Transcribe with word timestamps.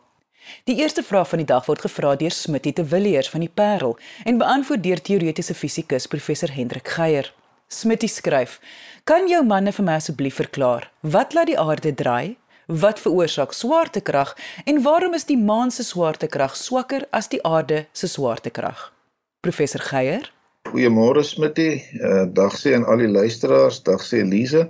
Die 0.65 0.77
eerste 0.77 1.03
vraag 1.03 1.29
van 1.29 1.39
die 1.39 1.47
dag 1.47 1.67
word 1.67 1.81
gevra 1.81 2.17
deur 2.17 2.31
Smitty 2.31 2.73
te 2.73 2.85
Villiers 2.85 3.31
van 3.31 3.41
die 3.41 3.53
Parel 3.55 3.99
en 4.25 4.39
beantwoord 4.39 4.83
deur 4.83 5.01
teoretiese 5.01 5.55
fisikus 5.55 6.07
professor 6.07 6.53
Hendrik 6.53 6.89
Geier. 6.89 7.33
Smitty 7.73 8.07
skryf: 8.07 8.61
"Kan 9.09 9.29
jou 9.29 9.41
manne 9.45 9.73
vir 9.73 9.85
my 9.85 9.95
asseblief 9.97 10.37
verklaar 10.41 10.91
wat 11.01 11.33
laat 11.33 11.49
die 11.49 11.59
aarde 11.59 11.93
draai? 11.95 12.37
Wat 12.67 13.01
veroorsaak 13.01 13.53
swaartekrag 13.57 14.35
en 14.67 14.83
waarom 14.83 15.15
is 15.15 15.25
die 15.25 15.39
maan 15.39 15.71
se 15.71 15.83
swaartekrag 15.83 16.57
swakker 16.57 17.07
as 17.11 17.29
die 17.33 17.41
aarde 17.43 17.87
se 17.93 18.07
swaartekrag?" 18.07 18.93
Professor 19.41 19.81
Geier: 19.81 20.29
Goeiemôre 20.69 21.25
Smitty. 21.25 21.71
Uh, 22.01 22.27
dag 22.41 22.53
sê 22.61 22.75
aan 22.77 22.85
al 22.85 23.07
die 23.07 23.09
luisteraars, 23.09 23.81
dag 23.89 24.05
sê 24.05 24.21
Elise. 24.27 24.69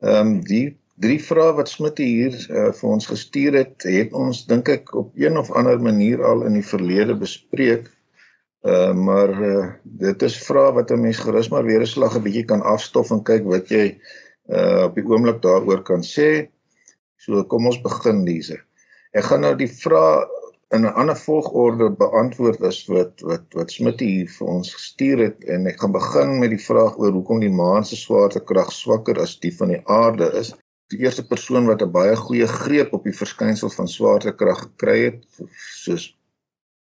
Ehm 0.00 0.20
um, 0.20 0.36
die 0.46 0.78
drie 1.02 1.18
vrae 1.18 1.52
wat 1.58 1.68
Smitty 1.68 2.06
hier 2.06 2.36
uh, 2.46 2.70
vir 2.78 2.88
ons 2.94 3.10
gestuur 3.10 3.58
het, 3.58 3.88
het 3.98 4.14
ons 4.14 4.46
dink 4.46 4.68
ek 4.68 4.94
op 4.94 5.10
een 5.18 5.36
of 5.40 5.50
ander 5.50 5.82
manier 5.82 6.22
al 6.24 6.46
in 6.46 6.54
die 6.60 6.66
verlede 6.72 7.18
bespreek. 7.26 7.90
Uh 8.60 8.92
maar 8.92 9.30
uh, 9.42 9.68
dit 9.82 10.22
is 10.22 10.36
vrae 10.44 10.72
wat 10.76 10.90
'n 10.90 11.00
mens 11.00 11.18
gerus 11.18 11.48
maar 11.48 11.64
weer 11.64 11.80
'n 11.80 11.86
slag 11.86 12.16
'n 12.16 12.22
bietjie 12.22 12.44
kan 12.44 12.62
afstof 12.62 13.10
en 13.10 13.22
kyk 13.22 13.44
wat 13.44 13.68
jy 13.68 14.00
uh 14.48 14.82
op 14.84 14.94
die 14.94 15.04
oomblik 15.04 15.40
daaroor 15.42 15.82
kan 15.82 16.02
sê. 16.02 16.50
So 17.16 17.44
kom 17.44 17.66
ons 17.66 17.80
begin 17.80 18.26
hierse. 18.26 18.60
Ek 19.12 19.24
gaan 19.24 19.40
nou 19.40 19.54
die 19.56 19.70
vrae 19.70 20.26
in 20.76 20.84
'n 20.86 20.94
ander 21.02 21.16
volgorde 21.16 21.90
beantwoord 21.90 22.60
as 22.62 22.84
wat 22.86 23.20
wat 23.20 23.46
wat 23.58 23.70
Smit 23.70 24.00
hier 24.00 24.28
vir 24.28 24.46
ons 24.46 24.74
gestuur 24.74 25.18
het 25.18 25.44
en 25.44 25.66
ek 25.66 25.80
gaan 25.80 25.92
begin 25.92 26.38
met 26.38 26.50
die 26.50 26.64
vraag 26.68 26.98
oor 26.98 27.12
hoekom 27.12 27.40
die 27.40 27.56
maan 27.62 27.84
se 27.84 27.96
swaartekrag 27.96 28.72
swakker 28.72 29.18
as 29.24 29.38
die 29.40 29.56
van 29.56 29.68
die 29.74 29.82
aarde 29.84 30.30
is. 30.42 30.52
Die 30.92 31.00
eerste 31.02 31.26
persoon 31.26 31.66
wat 31.66 31.82
'n 31.82 31.90
baie 31.90 32.16
goeie 32.16 32.46
greep 32.46 32.92
op 32.92 33.04
die 33.04 33.16
verskynsel 33.22 33.70
van 33.70 33.88
swaartekrag 33.88 34.62
gekry 34.68 34.98
het, 35.08 35.24
soos 35.82 36.16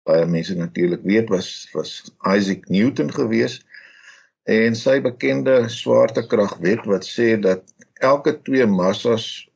baie 0.06 0.26
mense 0.26 0.54
natuurlik 0.54 1.02
weet 1.02 1.28
was 1.28 1.68
was 1.74 1.92
Isaac 2.36 2.68
Newton 2.68 3.12
gewees 3.12 3.60
en 4.46 4.76
sy 4.78 5.00
bekende 5.02 5.68
swaartekragwet 5.72 6.86
wat 6.86 7.06
sê 7.06 7.34
dat 7.42 7.62
elke 8.00 8.36
twee 8.46 8.66
massas 8.66 9.48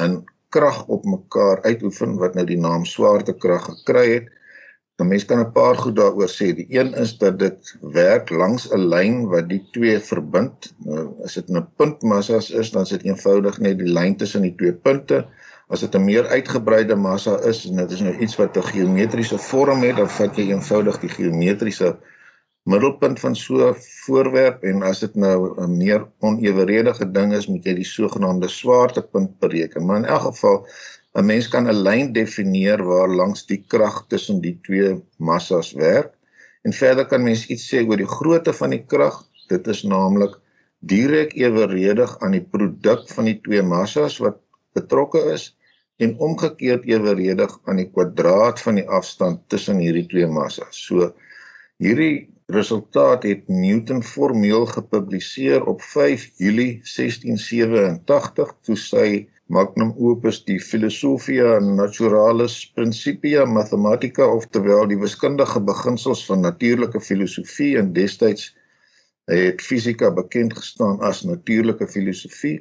in 0.00 0.22
krag 0.52 0.86
op 0.86 1.04
mekaar 1.08 1.62
uitoefen 1.64 2.16
wat 2.20 2.36
nou 2.36 2.44
die 2.48 2.60
naam 2.60 2.84
swaartekrag 2.88 3.64
gekry 3.70 4.06
het. 4.12 4.30
'n 5.00 5.08
Mens 5.08 5.24
kan 5.24 5.40
'n 5.40 5.52
paar 5.52 5.76
goed 5.82 5.96
daaroor 5.96 6.30
sê. 6.30 6.52
Die 6.54 6.68
een 6.78 6.92
is 7.04 7.16
dat 7.18 7.38
dit 7.38 7.76
werk 7.80 8.30
langs 8.30 8.68
'n 8.70 8.88
lyn 8.94 9.16
wat 9.32 9.48
die 9.48 9.62
twee 9.76 9.98
verbind. 9.98 10.72
Nou 10.88 11.06
as 11.24 11.34
dit 11.34 11.48
'n 11.48 11.66
puntmassas 11.76 12.50
is, 12.50 12.70
dan 12.70 12.82
is 12.82 12.94
dit 12.94 13.02
eenvoudig 13.02 13.58
net 13.58 13.78
die 13.78 13.92
lyn 13.98 14.16
tussen 14.16 14.42
die 14.42 14.54
twee 14.54 14.72
punte 14.72 15.26
as 15.72 15.80
dit 15.80 15.94
'n 15.96 16.04
meer 16.04 16.26
uitgebreide 16.28 16.96
massa 16.96 17.38
is 17.48 17.64
en 17.66 17.76
dit 17.80 17.90
is 17.96 18.00
nou 18.04 18.12
iets 18.24 18.36
wat 18.36 18.56
'n 18.56 18.70
geometriese 18.72 19.38
vorm 19.38 19.80
het, 19.82 19.96
dan 19.96 20.08
vat 20.08 20.36
jy 20.36 20.50
eenvoudig 20.50 20.98
die 21.00 21.08
geometriese 21.08 21.96
middelpunt 22.64 23.20
van 23.20 23.34
so 23.36 23.68
'n 23.68 23.76
voorwerp 24.04 24.62
en 24.62 24.82
as 24.82 25.00
dit 25.00 25.14
nou 25.14 25.38
'n 25.62 25.76
meer 25.76 26.04
oneweredige 26.20 27.10
ding 27.12 27.32
is, 27.32 27.46
moet 27.46 27.64
jy 27.64 27.74
die 27.74 27.88
sogenaamde 27.88 28.48
swaartepunt 28.48 29.38
bereken. 29.38 29.86
Maar 29.86 29.96
in 29.96 30.04
elk 30.04 30.20
geval 30.20 30.66
'n 31.14 31.24
mens 31.26 31.48
kan 31.48 31.66
'n 31.66 31.82
lyn 31.82 32.12
definieer 32.12 32.84
waar 32.84 33.08
langs 33.08 33.46
die 33.46 33.64
krag 33.66 34.04
tussen 34.08 34.40
die 34.40 34.58
twee 34.62 35.00
massas 35.16 35.72
werk. 35.72 36.12
En 36.62 36.72
verder 36.72 37.06
kan 37.06 37.22
mens 37.22 37.46
iets 37.46 37.74
sê 37.74 37.88
oor 37.88 37.96
die 37.96 38.14
grootte 38.18 38.52
van 38.52 38.70
die 38.70 38.84
krag. 38.86 39.24
Dit 39.48 39.66
is 39.66 39.82
naamlik 39.82 40.38
direk 40.78 41.32
eweredig 41.34 42.18
aan 42.18 42.30
die 42.30 42.46
produk 42.50 43.08
van 43.08 43.24
die 43.24 43.40
twee 43.40 43.62
massas 43.62 44.18
wat 44.18 44.36
betrokke 44.72 45.32
is 45.32 45.56
en 46.02 46.14
omgekeerd 46.18 46.86
eweredig 46.90 47.58
aan 47.64 47.80
die 47.80 47.88
kwadraat 47.90 48.60
van 48.64 48.80
die 48.80 48.88
afstand 48.88 49.42
tussen 49.52 49.82
hierdie 49.82 50.06
twee 50.10 50.26
massas. 50.26 50.84
So 50.86 51.12
hierdie 51.82 52.28
resultaat 52.52 53.22
het 53.28 53.48
Newton 53.48 54.02
formeel 54.02 54.66
gepubliseer 54.66 55.64
op 55.70 55.82
5 55.82 56.30
Julie 56.36 56.80
1687 56.84 58.56
toe 58.66 58.76
sy 58.76 59.06
magnum 59.52 59.92
opus 59.98 60.42
die 60.48 60.58
Philosophia 60.60 61.58
Naturalis 61.60 62.56
Principia 62.76 63.44
Mathematica 63.44 64.26
oftewel 64.26 64.86
die 64.90 64.98
wiskundige 65.00 65.60
beginsels 65.60 66.24
van 66.26 66.44
natuurlike 66.46 67.00
filosofie 67.00 67.76
en 67.80 67.92
destyds 67.96 68.52
het 69.30 69.62
fisika 69.62 70.10
bekend 70.10 70.56
gestaan 70.58 71.00
as 71.00 71.22
natuurlike 71.28 71.86
filosofie 71.88 72.58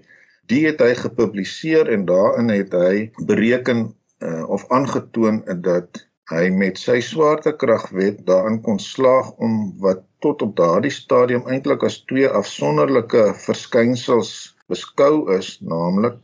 die 0.52 0.66
het 0.68 0.82
hy 0.84 0.94
gepubliseer 1.00 1.90
en 1.94 2.06
daarin 2.10 2.52
het 2.52 2.74
hy 2.76 3.10
bereken 3.28 3.90
uh, 4.22 4.44
of 4.52 4.66
aangetoon 4.70 5.44
dat 5.66 6.06
hy 6.32 6.48
met 6.56 6.80
sy 6.80 7.00
swaartekragwet 7.04 8.22
daarin 8.28 8.62
kon 8.64 8.80
slaag 8.80 9.34
om 9.44 9.74
wat 9.84 10.04
tot 10.24 10.44
op 10.46 10.56
daardie 10.60 10.94
stadium 10.94 11.48
eintlik 11.50 11.84
as 11.88 12.02
twee 12.08 12.28
afsonderlike 12.30 13.32
verskynsels 13.46 14.34
beskou 14.72 15.32
is, 15.38 15.58
naamlik 15.62 16.20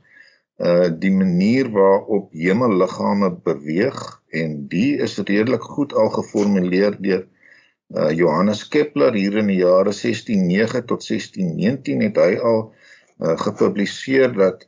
uh 0.57 0.87
die 0.89 1.11
manier 1.13 1.67
waarop 1.69 2.31
hemelliggame 2.33 3.27
beweeg 3.45 3.97
en 4.33 4.55
die 4.71 4.95
is 5.05 5.19
redelik 5.19 5.65
goed 5.75 5.93
al 5.93 6.09
geformuleer 6.15 6.97
deur 6.97 7.27
uh 7.93 8.09
Johannes 8.09 8.63
Kepler. 8.73 9.13
Hier 9.13 9.37
in 9.37 9.51
die 9.51 9.59
jare 9.59 9.93
1609 9.93 10.87
tot 10.89 11.05
1619 11.05 12.01
het 12.07 12.17
hy 12.23 12.31
al 12.41 12.63
uh, 12.63 12.86
gepubliseer 13.19 14.33
dat 14.33 14.67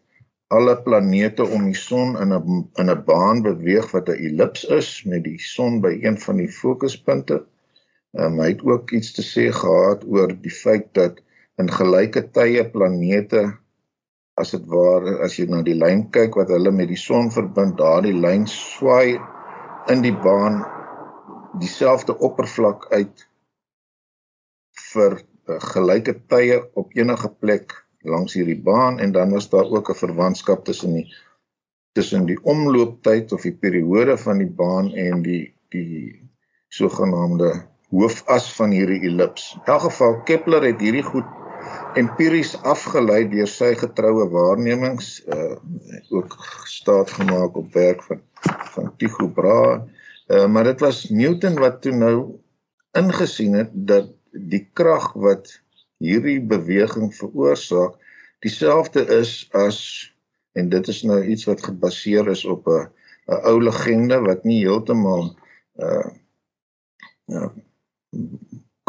alle 0.49 0.73
planete 0.81 1.45
om 1.45 1.65
die 1.69 1.77
son 1.77 2.15
in 2.17 2.33
'n 2.33 2.69
in 2.81 2.89
'n 2.89 3.03
baan 3.05 3.41
beweeg 3.45 3.91
wat 3.91 4.09
'n 4.09 4.21
ellips 4.27 4.63
is 4.65 5.03
met 5.03 5.23
die 5.23 5.39
son 5.39 5.81
by 5.81 5.93
een 6.01 6.17
van 6.19 6.37
die 6.37 6.51
fokuspunte. 6.61 7.45
Um, 8.17 8.39
hy 8.39 8.47
het 8.47 8.63
ook 8.65 8.91
iets 8.91 9.11
te 9.13 9.21
sê 9.21 9.51
gehad 9.53 10.05
oor 10.07 10.33
die 10.41 10.55
feit 10.63 10.93
dat 10.93 11.21
in 11.61 11.69
gelyke 11.71 12.23
tye 12.31 12.63
planete 12.69 13.43
as 14.33 14.51
dit 14.55 14.65
ware 14.65 15.19
as 15.25 15.35
jy 15.37 15.45
na 15.45 15.61
die 15.61 15.77
lyn 15.77 16.09
kyk 16.09 16.35
wat 16.39 16.49
hulle 16.49 16.71
met 16.71 16.87
die 16.87 16.97
son 16.97 17.29
verbind, 17.31 17.77
daardie 17.77 18.15
lyn 18.15 18.47
swaai 18.47 19.19
in 19.93 20.01
die 20.01 20.15
baan 20.25 20.63
dieselfde 21.61 22.15
oppervlak 22.17 22.87
uit 22.93 23.27
vir 24.93 25.19
uh, 25.19 25.59
gelyke 25.73 26.15
tye 26.33 26.57
op 26.73 26.97
enige 26.97 27.29
plek 27.29 27.77
langs 28.01 28.33
hierdie 28.33 28.61
baan 28.61 28.99
en 28.99 29.11
dan 29.11 29.31
was 29.31 29.49
daar 29.49 29.69
ook 29.69 29.89
'n 29.89 30.01
verwantskap 30.05 30.65
tussen 30.65 30.93
die 30.93 31.07
tussen 31.91 32.25
die 32.25 32.39
omlooptyd 32.43 33.31
of 33.31 33.41
die 33.41 33.55
periode 33.55 34.17
van 34.17 34.37
die 34.37 34.51
baan 34.61 34.93
en 34.93 35.21
die 35.21 35.53
die 35.69 36.29
sogenaamde 36.69 37.65
hoofas 37.89 38.53
van 38.55 38.71
hierdie 38.71 39.01
ellips. 39.09 39.53
In 39.55 39.73
elk 39.73 39.81
geval 39.81 40.21
Kepler 40.23 40.63
het 40.63 40.81
hierdie 40.81 41.03
goed 41.03 41.25
empiries 41.99 42.53
afgelei 42.61 43.23
deur 43.29 43.49
sy 43.49 43.73
getroue 43.75 44.27
waarnemings 44.31 45.19
uh 45.27 45.55
ook 46.09 46.35
staat 46.69 47.11
gemaak 47.11 47.57
op 47.57 47.73
werk 47.73 48.03
van 48.03 48.21
van 48.73 48.93
Tycho 48.97 49.27
Brahe. 49.27 49.81
Uh 50.27 50.47
maar 50.47 50.63
dit 50.63 50.79
was 50.79 51.09
Newton 51.09 51.59
wat 51.59 51.81
toe 51.81 51.91
nou 51.91 52.15
ingesien 52.97 53.53
het 53.53 53.73
dat 53.73 54.13
die 54.31 54.69
krag 54.73 55.13
wat 55.13 55.59
hierdie 55.99 56.39
beweging 56.41 57.11
veroorsaak 57.15 57.97
dieselfde 58.43 59.03
is 59.19 59.49
as 59.51 59.79
en 60.57 60.69
dit 60.71 60.87
is 60.87 61.01
nou 61.03 61.19
iets 61.23 61.45
wat 61.49 61.63
gebaseer 61.63 62.29
is 62.31 62.45
op 62.45 62.67
'n 62.67 62.87
'n 63.29 63.41
ou 63.51 63.57
legende 63.61 64.19
wat 64.25 64.43
nie 64.43 64.61
heeltemal 64.65 65.35
uh 65.87 66.09
ja 67.29 67.51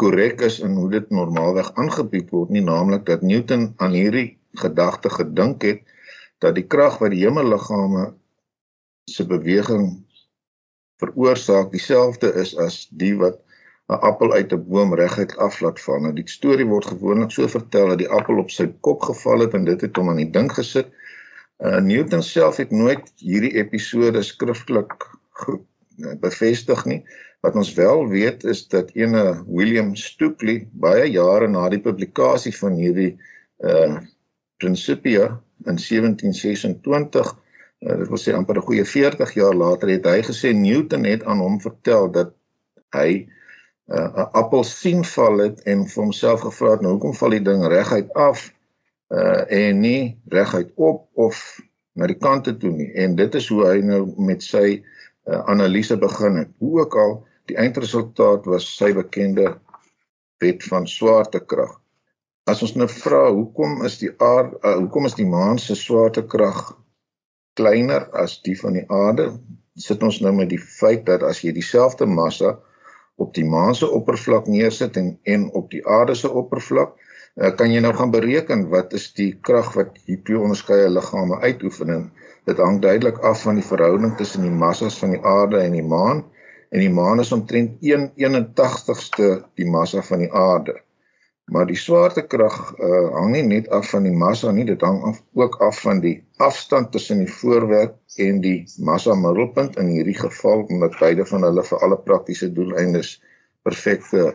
korrek 0.01 0.41
is 0.41 0.59
in 0.65 0.73
hoe 0.81 0.89
dit 0.89 1.09
normaalweg 1.13 1.73
aangebied 1.77 2.31
word 2.33 2.49
nie 2.49 2.63
naamlik 2.65 3.05
dat 3.05 3.21
Newton 3.21 3.73
aan 3.77 3.93
hierdie 3.93 4.39
gedagte 4.63 5.09
gedink 5.13 5.61
het 5.61 5.83
dat 6.41 6.55
die 6.57 6.65
krag 6.65 6.97
wat 7.03 7.13
die 7.13 7.21
hemelliggame 7.21 8.13
se 9.05 9.25
beweging 9.27 9.85
veroorsaak 11.01 11.69
dieselfde 11.71 12.33
is 12.41 12.55
as 12.57 12.87
die 12.89 13.13
wat 13.17 13.37
'n 13.91 14.01
appel 14.09 14.33
uit 14.33 14.53
'n 14.53 14.63
boom 14.67 14.93
reguit 14.95 15.37
af 15.37 15.59
laat 15.59 15.79
val. 15.85 15.99
Nou 15.99 16.13
die 16.13 16.27
storie 16.29 16.67
word 16.67 16.85
gewoonlik 16.85 17.31
so 17.31 17.47
vertel 17.47 17.87
dat 17.87 17.97
die 18.03 18.09
appel 18.19 18.37
op 18.39 18.51
sy 18.51 18.67
kop 18.87 19.01
geval 19.09 19.39
het 19.45 19.53
en 19.53 19.65
dit 19.65 19.81
het 19.81 19.95
hom 19.95 20.09
aan 20.09 20.23
die 20.23 20.31
ding 20.37 20.51
gesit. 20.59 20.87
Uh 21.59 21.79
Newton 21.79 22.23
self 22.23 22.57
het 22.57 22.71
nooit 22.71 23.11
hierdie 23.17 23.53
episode 23.63 24.21
skriftelik 24.21 24.95
uh, 25.47 25.59
bevestig 26.19 26.85
nie, 26.85 27.03
Wat 27.41 27.55
ons 27.57 27.73
wel 27.73 28.07
weet 28.07 28.43
is 28.43 28.67
dat 28.69 28.91
ene 28.93 29.21
William 29.47 29.95
Stokely 29.97 30.67
baie 30.71 31.07
jare 31.09 31.47
na 31.49 31.63
die 31.73 31.81
publikasie 31.81 32.53
van 32.57 32.77
hierdie 32.77 33.15
uh 33.65 33.99
Principia 34.61 35.23
in 35.65 35.79
1726, 35.81 37.29
uh, 37.81 37.95
dit 37.97 38.09
wil 38.13 38.19
sê 38.21 38.33
amper 38.37 38.59
'n 38.61 38.67
goeie 38.67 38.85
40 38.85 39.33
jaar 39.33 39.55
later 39.57 39.89
het 39.89 40.05
hy 40.05 40.19
gesê 40.27 40.53
Newton 40.53 41.07
het 41.09 41.23
aan 41.25 41.41
hom 41.41 41.57
vertel 41.61 42.11
dat 42.13 42.35
hy 42.93 43.07
uh, 43.09 43.40
'n 43.91 44.19
uh, 44.21 44.27
appelsien 44.41 45.03
val 45.03 45.37
het 45.43 45.63
en 45.71 45.83
vir 45.87 46.03
homself 46.03 46.43
gevra 46.47 46.75
het 46.75 46.83
nou 46.83 46.93
hoekom 46.95 47.15
val 47.19 47.33
die 47.35 47.43
ding 47.43 47.65
reguit 47.67 48.13
af 48.13 48.47
uh 49.11 49.41
en 49.51 49.81
nie 49.83 50.21
reguit 50.31 50.71
op 50.75 51.09
of 51.13 51.59
na 51.99 52.07
die 52.07 52.19
kante 52.27 52.53
toe 52.57 52.71
nie? 52.71 52.87
En 53.03 53.15
dit 53.15 53.35
is 53.35 53.49
hoe 53.51 53.65
hy 53.67 53.81
nou 53.83 54.01
met 54.29 54.43
sy 54.43 54.67
uh, 55.27 55.41
analise 55.51 55.97
begin 55.99 56.39
het. 56.39 56.53
Hoe 56.63 56.79
ook 56.79 56.95
al 56.95 57.13
die 57.51 57.59
eindresultaat 57.59 58.47
was 58.47 58.69
sy 58.77 58.93
bekende 58.95 59.57
wet 60.39 60.63
van 60.71 60.87
swaartekrag. 60.87 61.75
As 62.49 62.63
ons 62.63 62.77
nou 62.79 62.87
vra 62.89 63.25
hoekom 63.29 63.83
is 63.85 63.99
die 63.99 64.13
aarde 64.17 64.55
uh, 64.63 64.77
hoekom 64.79 65.11
is 65.11 65.19
die 65.19 65.27
maan 65.27 65.59
se 65.59 65.75
swaartekrag 65.75 66.63
kleiner 67.59 68.07
as 68.23 68.39
die 68.45 68.55
van 68.59 68.79
die 68.79 68.87
aarde? 68.87 69.33
Sit 69.75 70.03
ons 70.03 70.23
nou 70.23 70.31
met 70.35 70.49
die 70.49 70.61
feit 70.61 71.05
dat 71.11 71.27
as 71.27 71.43
jy 71.43 71.51
dieselfde 71.55 72.07
massa 72.07 72.55
op 73.15 73.33
die 73.33 73.45
maan 73.45 73.75
se 73.75 73.89
oppervlak 73.89 74.47
neersit 74.47 74.97
en 74.97 75.13
en 75.23 75.47
op 75.51 75.71
die 75.71 75.83
aarde 75.87 76.15
se 76.15 76.29
oppervlak 76.29 76.95
uh, 76.95 77.51
kan 77.55 77.71
jy 77.71 77.81
nou 77.83 77.93
gaan 77.93 78.11
bereken 78.11 78.67
wat 78.69 78.93
is 78.93 79.11
die 79.13 79.31
krag 79.49 79.73
wat 79.75 79.97
die 80.05 80.21
twee 80.21 80.39
onderskeie 80.39 80.89
liggame 80.89 81.39
uitoefen 81.41 81.95
en 81.95 82.11
dit 82.49 82.57
hang 82.57 82.81
duidelik 82.81 83.19
af 83.31 83.41
van 83.45 83.59
die 83.59 83.65
verhouding 83.65 84.15
tussen 84.17 84.45
die 84.47 84.57
massas 84.63 84.97
van 84.99 85.13
die 85.15 85.21
aarde 85.21 85.59
en 85.61 85.75
die 85.77 85.85
maan. 85.85 86.23
En 86.71 86.79
die 86.79 86.93
maan 86.93 87.19
is 87.19 87.31
omtrent 87.35 87.77
1/81ste 87.83 89.27
die 89.59 89.67
massa 89.69 90.01
van 90.01 90.23
die 90.25 90.31
aarde 90.33 90.79
maar 91.45 91.65
die 91.67 91.79
swaartekrag 91.79 92.57
uh, 92.77 93.07
hang 93.17 93.31
nie 93.33 93.43
net 93.47 93.69
af 93.69 93.89
van 93.91 94.05
die 94.07 94.15
massa 94.15 94.51
nie 94.51 94.65
dit 94.65 94.81
hang 94.81 95.01
af, 95.09 95.21
ook 95.33 95.57
af 95.61 95.81
van 95.81 95.99
die 96.03 96.15
afstand 96.37 96.91
tussen 96.91 97.23
die 97.23 97.31
voorwerp 97.31 97.97
en 98.17 98.41
die 98.41 98.59
massa 98.77 99.15
middelpunt 99.15 99.77
in 99.81 99.91
hierdie 99.91 100.17
geval 100.19 100.65
omdat 100.69 100.99
beide 100.99 101.25
van 101.25 101.47
hulle 101.47 101.63
vir 101.63 101.83
alle 101.87 101.99
praktiese 102.05 102.51
doeleindes 102.53 103.17
perfekte 103.63 104.31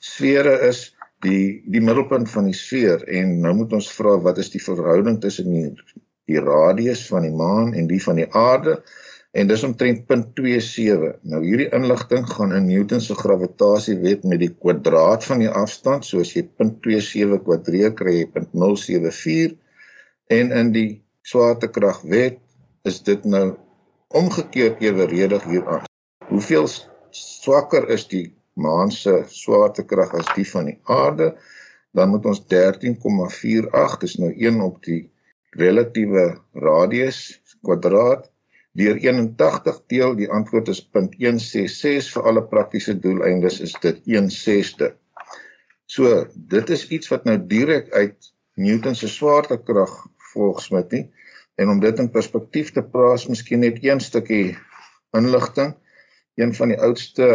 sfere 0.00 0.58
is 0.68 0.90
die 1.24 1.62
die 1.68 1.82
middelpunt 1.84 2.30
van 2.30 2.48
die 2.48 2.56
sfeer. 2.56 3.04
En 3.08 3.38
nou 3.44 3.54
moet 3.60 3.72
ons 3.76 3.90
vra 3.92 4.16
wat 4.24 4.38
is 4.40 4.52
die 4.52 4.62
verhouding 4.62 5.20
tussen 5.20 5.50
die, 5.52 5.68
die 6.30 6.40
radius 6.40 7.06
van 7.10 7.26
die 7.26 7.34
maan 7.34 7.74
en 7.74 7.88
die 7.90 8.00
van 8.02 8.20
die 8.20 8.28
aarde 8.36 8.80
en 9.30 9.46
dis 9.46 9.62
omtrent 9.66 10.02
0.27. 10.10 11.12
Nou 11.30 11.40
hierdie 11.44 11.68
inligting 11.76 12.26
gaan 12.26 12.54
in 12.56 12.66
Newton 12.66 13.02
se 13.04 13.14
gravitasiewet 13.14 14.24
met 14.26 14.42
die 14.42 14.50
kwadraat 14.50 15.26
van 15.28 15.44
die 15.44 15.50
afstand, 15.62 16.06
so 16.06 16.22
as 16.24 16.32
jy 16.34 16.46
0.27 16.58 17.42
kwadreer 17.46 17.94
kry 17.98 18.16
jy 18.20 18.26
0.074 18.34 19.56
en 20.34 20.54
in 20.62 20.72
die 20.74 20.90
swaartekragwet 21.26 22.40
is 22.88 23.00
dit 23.06 23.24
nou 23.28 23.54
omgekeerd 24.18 24.82
eweredig 24.82 25.46
hieraan. 25.46 25.86
Hoeveel 26.30 26.66
swakker 27.14 27.86
is 27.94 28.06
die 28.10 28.26
maan 28.58 28.90
se 28.94 29.20
swaartekrag 29.30 30.14
as 30.18 30.30
die 30.34 30.46
van 30.48 30.70
die 30.72 30.78
aarde? 30.90 31.34
Dan 31.94 32.10
moet 32.12 32.26
ons 32.30 32.42
13,48, 32.50 33.96
dis 34.02 34.16
nou 34.22 34.30
1 34.30 34.60
op 34.62 34.78
die 34.86 35.02
relatiewe 35.58 36.26
radius 36.54 37.40
kwadraat 37.66 38.30
deur 38.78 38.96
81 38.96 39.80
deel 39.90 40.14
die 40.18 40.28
antwoord 40.30 40.68
is 40.68 40.82
0.166 40.96 42.10
vir 42.14 42.28
alle 42.30 42.42
praktiese 42.52 42.94
doeleindes 42.98 43.60
is 43.60 43.74
dit 43.82 44.02
1/6de. 44.06 44.92
So 45.86 46.26
dit 46.34 46.70
is 46.70 46.88
iets 46.88 47.10
wat 47.10 47.24
nou 47.24 47.38
direk 47.50 47.90
uit 47.90 48.32
Newton 48.54 48.94
se 48.94 49.08
swaartekrag 49.08 50.06
volgens 50.32 50.70
met 50.70 50.92
nie 50.92 51.06
en 51.60 51.68
om 51.68 51.80
dit 51.80 51.98
in 51.98 52.10
perspektief 52.10 52.70
te 52.72 52.82
plaas 52.82 53.26
miskien 53.26 53.60
net 53.64 53.82
een 53.84 54.00
stukkie 54.00 54.56
inligting 55.16 55.74
een 56.40 56.54
van 56.54 56.72
die 56.72 56.78
oudste 56.78 57.26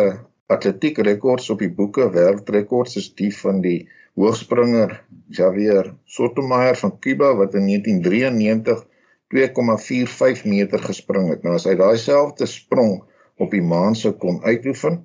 atletiek 0.47 0.97
rekords 0.97 1.49
op 1.49 1.59
die 1.59 1.71
boeke 1.73 2.07
wêreldrekords 2.13 2.95
is 3.01 3.11
die 3.19 3.31
van 3.35 3.61
die 3.61 3.89
hoogspringer 4.15 5.01
Javier 5.35 5.91
Sotomayor 6.05 6.77
van 6.79 6.99
Cuba 6.99 7.33
wat 7.35 7.57
in 7.59 7.67
1993 7.67 8.85
2,45 9.33 10.45
meter 10.45 10.80
gespring 10.80 11.30
het. 11.30 11.44
Nou 11.44 11.56
as 11.57 11.66
hy 11.66 11.75
daai 11.80 11.98
selfde 11.98 12.45
sprong 12.50 13.01
op 13.42 13.51
die 13.51 13.63
maan 13.63 13.95
sou 13.98 14.13
kon 14.13 14.42
uitoefen, 14.44 15.01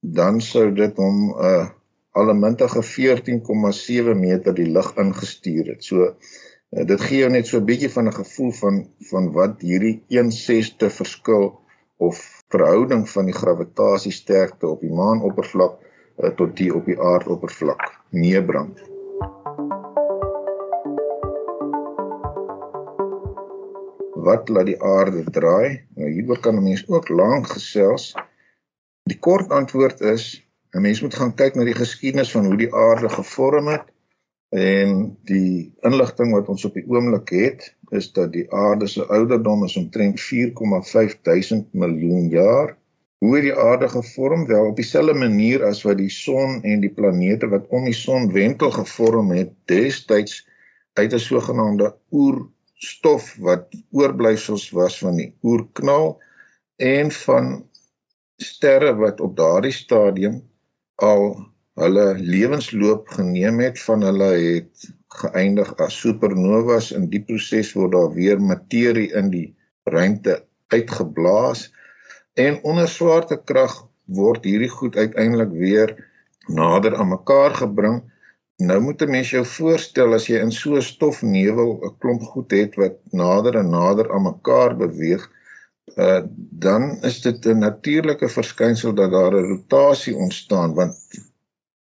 dan 0.00 0.40
sou 0.40 0.70
dit 0.74 0.96
hom 0.96 1.18
'n 1.30 1.44
uh, 1.50 1.68
allemintige 2.18 2.82
14,7 2.82 4.16
meter 4.16 4.54
die 4.54 4.70
lug 4.70 4.94
ingestuur 4.96 5.74
het. 5.74 5.84
So 5.84 6.08
uh, 6.08 6.84
dit 6.84 7.00
gee 7.00 7.22
jou 7.22 7.30
net 7.30 7.46
so 7.46 7.58
'n 7.58 7.68
bietjie 7.68 7.90
van 7.90 8.08
'n 8.08 8.18
gevoel 8.20 8.52
van 8.52 8.74
van 9.10 9.32
wat 9.32 9.60
hierdie 9.60 10.02
1/6ste 10.08 10.90
verskil 10.90 11.60
of 11.96 12.42
verhouding 12.48 13.08
van 13.10 13.24
die 13.24 13.34
gravitasiesterkte 13.34 14.66
op 14.68 14.80
die 14.80 14.92
maanoppervlak 14.92 15.78
uh, 15.78 16.30
tot 16.30 16.56
die 16.56 16.74
op 16.74 16.84
die 16.86 17.00
aardoppervlak 17.00 17.82
meebring. 18.10 18.70
Wat 24.26 24.48
laat 24.48 24.66
die 24.66 24.80
aarde 24.82 25.22
draai? 25.30 25.84
Nou 25.94 26.10
hieroor 26.10 26.40
kan 26.40 26.56
'n 26.56 26.62
mens 26.62 26.84
ook 26.88 27.08
lank 27.08 27.46
gesels. 27.54 28.14
Die 29.10 29.18
kort 29.18 29.50
antwoord 29.50 30.00
is 30.00 30.24
'n 30.74 30.80
mens 30.80 31.00
moet 31.02 31.14
gaan 31.14 31.34
kyk 31.34 31.54
na 31.54 31.64
die 31.64 31.78
geskiedenis 31.84 32.32
van 32.32 32.44
hoe 32.44 32.56
die 32.56 32.74
aarde 32.74 33.08
gevorm 33.08 33.66
het 33.66 33.86
en 34.48 35.16
die 35.28 35.72
inligting 35.80 36.32
wat 36.32 36.48
ons 36.48 36.64
op 36.64 36.74
die 36.74 36.84
oomblik 36.88 37.28
het 37.28 37.74
is 37.90 38.12
dat 38.12 38.32
die 38.32 38.46
aarde 38.52 38.86
se 38.86 39.06
ouderdom 39.06 39.64
is 39.64 39.76
omtrent 39.76 40.20
4,5 40.20 41.16
duisend 41.22 41.72
miljoen 41.72 42.28
jaar. 42.28 42.76
Hoe 43.18 43.34
het 43.34 43.44
die 43.44 43.56
aarde 43.56 43.88
gevorm? 43.88 44.46
Wel 44.46 44.66
op 44.66 44.76
dieselfde 44.76 45.14
manier 45.14 45.64
as 45.64 45.82
wat 45.82 45.98
die 45.98 46.10
son 46.10 46.62
en 46.62 46.80
die 46.80 46.92
planete 46.92 47.48
wat 47.48 47.66
om 47.68 47.84
die 47.84 47.96
son 47.96 48.32
wentel 48.32 48.70
gevorm 48.70 49.30
het 49.30 49.52
destyds 49.64 50.46
uit 50.92 51.12
'n 51.12 51.18
sogenaamde 51.18 51.94
oer 52.10 52.46
stof 52.78 53.34
wat 53.42 53.74
oorblyfsels 53.90 54.68
was 54.70 54.98
van 55.02 55.18
die 55.18 55.32
oerknal 55.42 56.16
en 56.78 57.10
van 57.10 57.52
sterre 58.38 58.94
wat 58.98 59.20
op 59.20 59.36
daardie 59.36 59.74
stadium 59.74 60.42
al 61.02 61.34
hulle 61.78 62.06
lewensloop 62.18 63.08
geneem 63.18 63.60
het 63.62 63.80
van 63.82 64.02
hulle 64.06 64.30
het 64.34 64.88
geëindig 65.22 65.70
as 65.82 65.98
supernovas. 66.02 66.90
In 66.94 67.08
die 67.10 67.22
proses 67.22 67.72
word 67.76 67.94
daar 67.94 68.12
weer 68.14 68.40
materie 68.42 69.10
in 69.18 69.30
die 69.34 69.48
ruimte 69.88 70.42
uitgeblaas 70.74 71.68
en 72.38 72.58
onder 72.62 72.88
swaartekrag 72.90 73.74
word 74.18 74.46
hierdie 74.46 74.70
goed 74.72 74.96
uiteindelik 74.96 75.54
weer 75.54 75.94
nader 76.46 76.96
aan 76.96 77.12
mekaar 77.14 77.54
gebring 77.58 78.02
Nou 78.58 78.80
moet 78.80 79.02
'n 79.02 79.10
mens 79.10 79.30
jou 79.30 79.44
voorstel 79.46 80.14
as 80.14 80.24
jy 80.26 80.38
in 80.42 80.50
so 80.52 80.76
'n 80.76 80.82
stofnevel 80.82 81.68
'n 81.88 81.96
klomp 82.02 82.22
goed 82.30 82.50
het 82.50 82.74
wat 82.74 82.96
nader 83.10 83.54
en 83.60 83.70
nader 83.70 84.10
aan 84.14 84.22
mekaar 84.22 84.76
beweeg, 84.76 85.22
uh 85.96 86.22
dan 86.64 86.82
is 87.10 87.20
dit 87.20 87.46
'n 87.46 87.58
natuurlike 87.58 88.28
verskynsel 88.28 88.94
dat 88.94 89.10
daar 89.10 89.34
'n 89.34 89.48
rotasie 89.52 90.16
ontstaan 90.16 90.74
want 90.74 90.96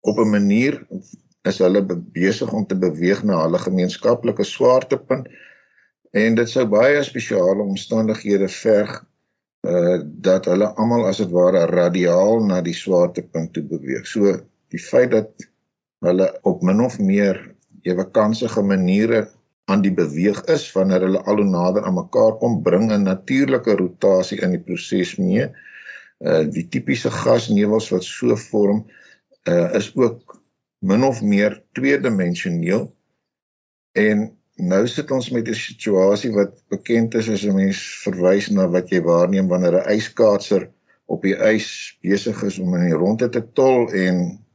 op 0.01 0.19
'n 0.19 0.31
manier 0.31 0.87
is 1.43 1.59
hulle 1.59 1.83
besig 2.13 2.53
om 2.53 2.67
te 2.67 2.79
beweeg 2.79 3.23
na 3.23 3.43
hulle 3.43 3.59
gemeenskaplike 3.59 4.45
swaartepunt 4.45 5.29
en 6.11 6.35
dit 6.35 6.49
sou 6.49 6.67
baie 6.67 7.03
spesiale 7.03 7.63
omstandighede 7.63 8.49
verg 8.49 9.05
uh 9.63 9.99
dat 10.03 10.45
hulle 10.45 10.75
almal 10.75 11.07
as 11.07 11.23
dit 11.23 11.31
ware 11.31 11.67
radiaal 11.67 12.45
na 12.45 12.61
die 12.61 12.75
swaartepunt 12.75 13.53
toe 13.53 13.63
beweeg. 13.63 14.07
So 14.07 14.41
die 14.75 14.83
feit 14.83 15.11
dat 15.11 15.31
hulle 16.07 16.29
op 16.43 16.63
min 16.63 16.81
of 16.85 16.99
meer 16.99 17.41
ewe 17.87 18.05
kansige 18.11 18.63
maniere 18.63 19.27
aan 19.71 19.83
die 19.83 19.95
beweeg 19.95 20.43
is 20.53 20.67
wanneer 20.75 21.03
hulle 21.07 21.23
al 21.27 21.41
hoe 21.43 21.49
nader 21.49 21.87
aan 21.87 21.99
mekaar 21.99 22.37
kom 22.43 22.61
bring 22.63 22.91
'n 22.93 23.03
natuurlike 23.03 23.77
rotasie 23.81 24.41
in 24.43 24.55
die 24.55 24.63
proses 24.69 25.17
mee. 25.17 25.51
Uh 26.21 26.45
die 26.57 26.67
tipiese 26.69 27.11
gasnevels 27.11 27.91
wat 27.95 28.05
so 28.05 28.37
vorm 28.37 28.85
uh 29.49 29.75
is 29.81 29.91
ook 29.97 30.39
min 30.79 31.05
of 31.05 31.23
meer 31.23 31.63
tweedimensioneel. 31.73 32.87
En 33.93 34.31
nou 34.57 34.87
sit 34.89 35.11
ons 35.11 35.31
met 35.31 35.49
'n 35.49 35.55
situasie 35.55 36.33
wat 36.33 36.63
bekend 36.69 37.15
is 37.15 37.29
as 37.29 37.45
'n 37.45 37.55
mens 37.55 37.83
verwys 38.05 38.49
na 38.51 38.69
wat 38.69 38.91
jy 38.91 39.03
waarneem 39.03 39.49
wanneer 39.49 39.83
'n 39.83 39.93
yskaatser 39.99 40.71
op 41.07 41.23
die 41.23 41.35
ys 41.35 41.99
besig 42.03 42.43
is 42.43 42.59
om 42.59 42.75
in 42.75 42.87
die 42.89 42.99
rondte 42.99 43.29
te 43.29 43.43
tol 43.53 43.91
en 43.93 44.46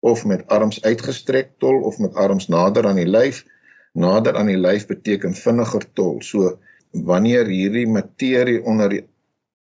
of 0.00 0.24
met 0.24 0.46
arms 0.48 0.82
uitgestrek 0.82 1.52
tol 1.58 1.82
of 1.88 1.98
met 1.98 2.14
arms 2.14 2.48
nader 2.48 2.86
aan 2.88 3.00
die 3.00 3.08
lyf. 3.08 3.44
Nader 3.92 4.36
aan 4.36 4.48
die 4.48 4.58
lyf 4.58 4.86
beteken 4.88 5.34
vinniger 5.34 5.84
tol. 5.92 6.20
So 6.24 6.58
wanneer 6.90 7.46
hierdie 7.46 7.86
materie 7.88 8.62
onder 8.64 8.88
die 8.88 9.02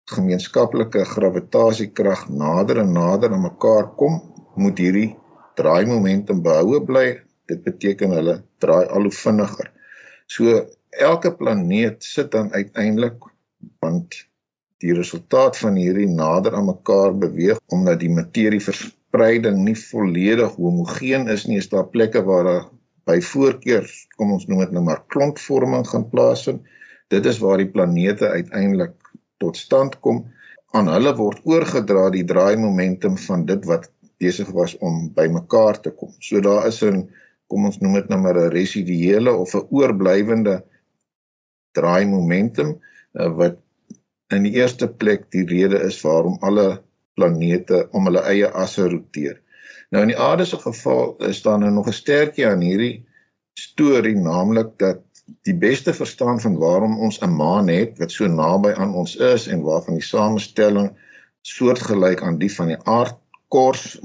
gemeenskaplike 0.09 1.04
gravitasiekrag 1.04 2.28
nader 2.33 2.80
en 2.85 2.92
nader 2.92 3.33
aan 3.35 3.45
mekaar 3.45 3.90
kom, 4.00 4.23
moet 4.57 4.78
hierdie 4.78 5.11
draaimomentum 5.59 6.42
behoue 6.42 6.80
bly. 6.85 7.09
Dit 7.49 7.64
beteken 7.64 8.14
hulle 8.16 8.38
draai 8.62 8.87
al 8.87 9.09
hoe 9.09 9.14
vinniger. 9.14 9.73
So 10.28 10.62
elke 10.90 11.35
planeet 11.37 12.04
sit 12.04 12.30
dan 12.33 12.52
uiteindelik 12.52 13.28
want 13.83 14.25
die 14.83 14.95
resultaat 14.95 15.59
van 15.59 15.78
hierdie 15.78 16.09
nader 16.09 16.54
aan 16.54 16.68
mekaar 16.71 17.16
beweeg 17.18 17.59
omdat 17.75 18.00
die 18.00 18.12
materie 18.12 18.61
verspreiding 19.09 19.65
nie 19.65 19.77
volledig 19.77 20.57
homogeen 20.57 21.29
is 21.29 21.47
nie, 21.47 21.59
is 21.59 21.69
daar 21.69 21.88
plekke 21.88 22.23
waar 22.25 22.45
daar 22.45 22.65
by 23.09 23.21
voorkeur, 23.21 23.87
kom 24.19 24.33
ons 24.33 24.47
noem 24.47 24.67
dit 24.67 24.73
nou 24.73 24.83
maar 24.85 25.00
klontvorming 25.09 25.87
gaan 25.88 26.09
plaasvind. 26.11 26.61
Dit 27.09 27.25
is 27.25 27.38
waar 27.41 27.57
die 27.57 27.71
planete 27.71 28.29
uiteindelik 28.29 28.93
tot 29.41 29.57
stand 29.57 29.99
kom. 30.00 30.27
Aan 30.77 30.91
hulle 30.93 31.15
word 31.17 31.41
oorgedra 31.45 32.11
die 32.11 32.25
draaimomentum 32.25 33.17
van 33.17 33.47
dit 33.47 33.65
wat 33.65 33.88
besig 34.21 34.50
was 34.53 34.77
om 34.85 35.09
bymekaar 35.15 35.81
te 35.81 35.91
kom. 35.91 36.12
So 36.21 36.41
daar 36.41 36.67
is 36.67 36.83
'n 36.83 37.09
kom 37.49 37.65
ons 37.65 37.81
noem 37.81 37.95
dit 37.95 38.09
nou 38.11 38.21
maar 38.21 38.37
'n 38.37 38.53
residuele 38.53 39.33
of 39.33 39.55
'n 39.55 39.67
oorblywende 39.71 40.62
draaimomentum 41.73 42.77
uh, 43.15 43.37
wat 43.37 43.57
in 44.29 44.43
die 44.43 44.53
eerste 44.61 44.88
plek 44.88 45.31
die 45.31 45.47
rede 45.47 45.81
is 45.81 46.03
waarom 46.03 46.37
alle 46.41 46.83
planete 47.19 47.83
om 47.91 48.07
hulle 48.09 48.23
eie 48.31 48.49
asse 48.63 48.87
roteer. 48.89 49.41
Nou 49.91 50.05
in 50.05 50.13
die 50.13 50.21
aarde 50.21 50.47
se 50.47 50.59
geval 50.63 51.17
is 51.29 51.43
daar 51.43 51.59
nou 51.59 51.71
nog 51.75 51.89
'n 51.91 51.99
sterkie 52.03 52.47
aan 52.47 52.63
hierdie 52.63 53.05
storie, 53.59 54.17
naamlik 54.17 54.79
dat 54.79 55.03
die 55.45 55.55
beste 55.55 55.95
verstaan 55.95 56.41
van 56.41 56.57
waarom 56.57 56.99
ons 57.07 57.21
'n 57.21 57.37
maan 57.37 57.69
het 57.69 57.99
wat 57.99 58.13
so 58.13 58.27
naby 58.27 58.73
aan 58.73 58.95
ons 58.95 59.17
is 59.17 59.47
en 59.47 59.63
waarvan 59.63 59.95
die 59.95 60.09
samestelling 60.09 60.91
soortgelyk 61.43 62.23
aan 62.23 62.39
die 62.39 62.53
van 62.55 62.67
die 62.67 62.81
aardkors 62.85 64.01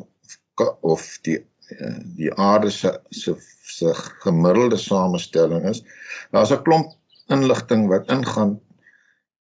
of 0.81 1.19
die 1.21 1.39
eh, 1.67 1.99
die 2.17 2.33
aarde 2.33 2.69
se 2.69 2.99
se 3.09 3.35
se 3.63 3.93
gemiddelde 4.23 4.77
samestelling 4.77 5.69
is. 5.69 5.83
Daar's 6.31 6.51
'n 6.51 6.61
klomp 6.61 6.91
inligting 7.27 7.87
wat 7.87 8.09
ingaan 8.11 8.59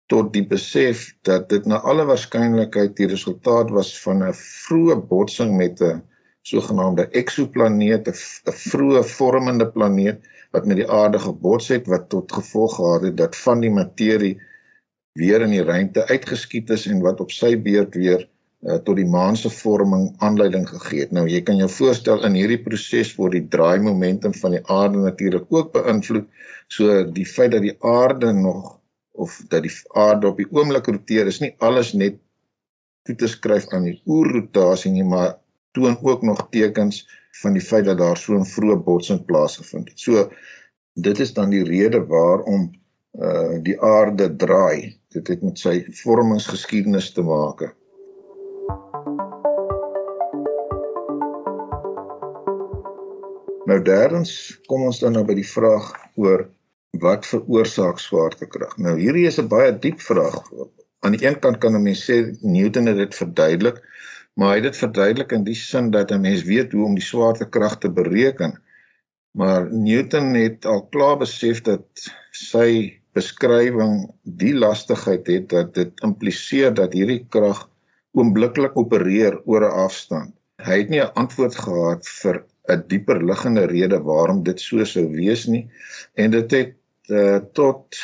tot 0.10 0.32
die 0.34 0.46
besef 0.52 1.06
dat 1.28 1.50
dit 1.54 1.66
na 1.70 1.80
alle 1.92 2.06
waarskynlikheid 2.10 2.96
die 2.98 3.10
resultaat 3.12 3.70
was 3.76 3.92
van 4.04 4.24
'n 4.28 4.34
vroeë 4.34 4.96
botsing 5.12 5.56
met 5.58 5.82
'n 5.82 6.02
sogenaamde 6.42 7.06
eksoplaneet, 7.22 8.08
'n 8.08 8.58
vroeë 8.70 9.04
vormende 9.04 9.68
planeet 9.76 10.26
wat 10.52 10.66
met 10.66 10.78
die 10.82 10.90
aarde 10.90 11.20
gebots 11.20 11.68
het 11.68 11.88
wat 11.88 12.10
tot 12.10 12.32
gevolg 12.32 12.76
gehad 12.76 13.02
het 13.02 13.18
dat 13.18 13.36
van 13.36 13.60
die 13.62 13.72
materie 13.72 14.40
weer 15.14 15.42
in 15.42 15.54
die 15.54 15.64
ruimte 15.64 16.08
uitgeskiet 16.08 16.70
is 16.70 16.88
en 16.88 17.02
wat 17.06 17.22
op 17.22 17.32
sy 17.32 17.54
beurt 17.62 17.96
weer 17.96 18.26
uh, 18.62 18.80
tot 18.86 18.96
die 18.96 19.06
maan 19.06 19.38
se 19.38 19.50
vorming 19.50 20.10
aanleiding 20.18 20.68
gegee 20.70 21.00
het. 21.06 21.12
Nou 21.12 21.28
jy 21.28 21.42
kan 21.42 21.58
jou 21.58 21.70
voorstel 21.70 22.26
in 22.26 22.34
hierdie 22.34 22.62
proses 22.64 23.14
word 23.18 23.38
die 23.38 23.48
draaimomentum 23.48 24.34
van 24.34 24.58
die 24.58 24.66
aarde 24.66 24.98
natuurlik 24.98 25.46
ook 25.50 25.72
beïnvloed. 25.74 26.28
So 26.68 27.04
die 27.04 27.26
feit 27.26 27.52
dat 27.52 27.62
die 27.62 27.78
aarde 27.80 28.34
nog 28.34 28.79
of 29.26 29.36
dat 29.52 29.64
die 29.68 29.74
aarde 30.00 30.32
op 30.32 30.38
die 30.42 30.50
oomblik 30.56 30.88
roteer 30.88 31.28
is 31.28 31.42
nie 31.44 31.54
alles 31.66 31.94
net 31.94 32.20
toe 33.08 33.16
te 33.20 33.28
skryf 33.28 33.68
aan 33.76 33.88
die 33.90 33.98
oerrotasie 34.06 34.92
nie 34.96 35.08
maar 35.08 35.38
toon 35.78 35.98
ook 36.02 36.22
nog 36.22 36.48
tekens 36.54 37.04
van 37.42 37.54
die 37.54 37.64
feit 37.64 37.86
dat 37.86 37.98
daar 37.98 38.18
so 38.18 38.38
'n 38.38 38.46
vroeë 38.46 38.84
botsing 38.84 39.26
plaasgevind 39.26 39.90
het. 39.90 40.00
So 40.00 40.32
dit 40.94 41.20
is 41.20 41.34
dan 41.34 41.50
die 41.50 41.64
rede 41.64 42.06
waarom 42.06 42.72
uh 43.20 43.58
die 43.64 43.82
aarde 43.82 44.36
draai. 44.36 44.98
Dit 45.10 45.28
het 45.28 45.42
met 45.42 45.60
sy 45.60 45.86
vormingsgeskiedenis 46.04 47.12
te 47.14 47.22
maak. 47.22 47.76
Nou 53.66 53.82
derdens 53.82 54.60
kom 54.66 54.84
ons 54.84 55.00
dan 55.00 55.12
nou 55.14 55.26
by 55.26 55.34
die 55.34 55.50
vraag 55.50 55.94
oor 56.16 56.50
wat 56.98 57.26
veroorsaak 57.26 58.00
swaartekrag? 58.00 58.78
Nou 58.78 58.98
hierdie 59.00 59.28
is 59.28 59.40
'n 59.40 59.48
baie 59.48 59.72
diep 59.80 60.02
vraag. 60.02 60.42
Aan 61.00 61.12
die 61.12 61.26
een 61.26 61.40
kant 61.40 61.58
kan 61.58 61.76
'n 61.76 61.84
mens 61.84 62.04
sê 62.10 62.38
Newton 62.42 62.86
het 62.86 62.98
dit 62.98 63.16
verduidelik, 63.16 63.78
maar 64.34 64.50
hy 64.50 64.56
het 64.56 64.64
dit 64.64 64.78
verduidelik 64.78 65.32
in 65.32 65.44
die 65.44 65.56
sin 65.56 65.92
dat 65.92 66.12
'n 66.12 66.22
mens 66.22 66.44
weet 66.44 66.72
hoe 66.72 66.86
om 66.86 66.96
die 66.96 67.04
swaartekrag 67.04 67.78
te 67.78 67.90
bereken. 67.90 68.62
Maar 69.32 69.74
Newton 69.74 70.34
het 70.34 70.66
al 70.66 70.88
klaar 70.88 71.18
besef 71.18 71.62
dat 71.62 71.86
sy 72.32 73.00
beskrywing 73.14 74.12
die 74.24 74.54
lastigheid 74.54 75.28
het 75.28 75.50
dat 75.50 75.74
dit 75.74 76.02
impliseer 76.02 76.74
dat 76.74 76.94
hierdie 76.94 77.26
krag 77.30 77.70
oombliklik 78.12 78.78
opereer 78.78 79.42
oor 79.46 79.62
'n 79.62 79.78
afstand. 79.86 80.34
Hy 80.58 80.78
het 80.78 80.90
nie 80.90 81.02
'n 81.02 81.14
antwoord 81.14 81.56
gehad 81.56 82.08
vir 82.08 82.44
'n 82.70 82.84
dieper 82.88 83.24
liggende 83.24 83.66
rede 83.66 84.02
waarom 84.02 84.44
dit 84.44 84.60
so 84.60 84.84
sou 84.84 85.08
wees 85.10 85.46
nie 85.46 85.70
en 86.14 86.32
dit 86.32 86.52
het 86.52 86.79
uh, 87.10 87.40
tot 87.54 87.98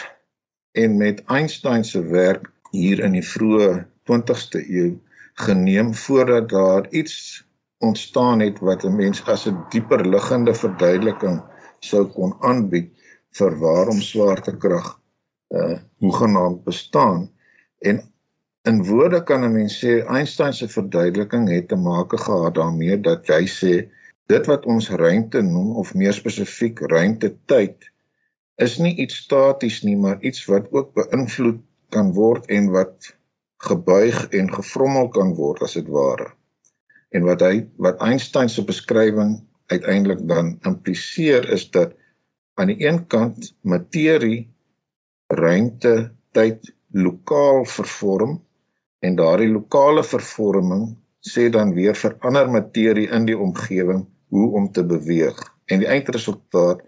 en 0.72 0.98
met 0.98 1.24
Einstein 1.26 1.84
se 1.84 2.02
werk 2.04 2.52
hier 2.72 3.00
in 3.00 3.16
die 3.16 3.26
vroeë 3.26 3.86
20ste 4.10 4.62
eeu 4.62 4.98
geneem 5.46 5.94
voordat 5.94 6.50
daar 6.50 6.90
iets 6.90 7.46
ontstaan 7.78 8.40
het 8.40 8.60
wat 8.60 8.84
'n 8.84 8.96
mens 8.96 9.24
as 9.26 9.46
'n 9.48 9.66
dieper 9.70 10.06
liggende 10.06 10.54
verduideliking 10.54 11.42
sou 11.80 12.06
kon 12.06 12.36
aanbied 12.40 12.92
vir 13.38 13.60
waarom 13.60 14.02
swaartekrag 14.02 15.00
uh 15.56 15.78
hoegenaamd 16.00 16.64
bestaan. 16.64 17.32
En 17.80 18.02
in 18.62 18.84
woorde 18.84 19.24
kan 19.24 19.44
'n 19.44 19.52
mens 19.52 19.80
sê 19.84 20.06
Einstein 20.06 20.54
se 20.54 20.68
verduideliking 20.68 21.50
het 21.50 21.68
te 21.68 21.76
maak 21.76 22.20
gehad 22.20 22.56
daarmee 22.56 23.02
dat 23.02 23.28
hy 23.28 23.46
sê 23.48 23.74
dit 24.26 24.46
wat 24.46 24.66
ons 24.66 24.90
ruimte 24.90 25.42
noem 25.42 25.76
of 25.76 25.94
meer 25.94 26.14
spesifiek 26.14 26.80
ruimte-tyd 26.80 27.92
is 28.62 28.78
nie 28.80 28.96
iets 29.04 29.18
staties 29.26 29.82
nie, 29.84 29.98
maar 29.98 30.22
iets 30.22 30.46
wat 30.52 30.72
ook 30.72 30.94
beïnvloed 30.96 31.62
kan 31.96 32.14
word 32.16 32.48
en 32.52 32.72
wat 32.72 33.12
gebuig 33.66 34.28
en 34.36 34.52
gefrommel 34.54 35.10
kan 35.16 35.34
word 35.36 35.64
as 35.66 35.76
dit 35.80 35.88
ware. 35.92 36.32
En 37.16 37.28
wat 37.28 37.44
hy 37.44 37.66
wat 37.82 38.02
Einstein 38.04 38.50
se 38.52 38.64
beskrywing 38.68 39.38
uiteindelik 39.72 40.22
dan 40.28 40.56
impliseer 40.68 41.48
is 41.52 41.70
dat 41.72 41.96
aan 42.56 42.72
die 42.72 42.88
een 42.88 43.02
kant 43.12 43.52
materie 43.62 44.48
ruimte 45.28 46.12
tyd 46.32 46.72
lokaal 46.96 47.66
vervorm 47.66 48.38
en 49.00 49.16
daardie 49.20 49.52
lokale 49.52 50.04
vervorming 50.04 50.94
sê 51.26 51.50
dan 51.52 51.74
weer 51.74 51.98
vir 51.98 52.18
ander 52.28 52.50
materie 52.52 53.08
in 53.18 53.26
die 53.28 53.38
omgewing 53.38 54.06
hoe 54.36 54.48
om 54.60 54.70
te 54.72 54.86
beweeg 54.86 55.40
en 55.72 55.82
die 55.82 55.90
eindresultaat 55.90 56.84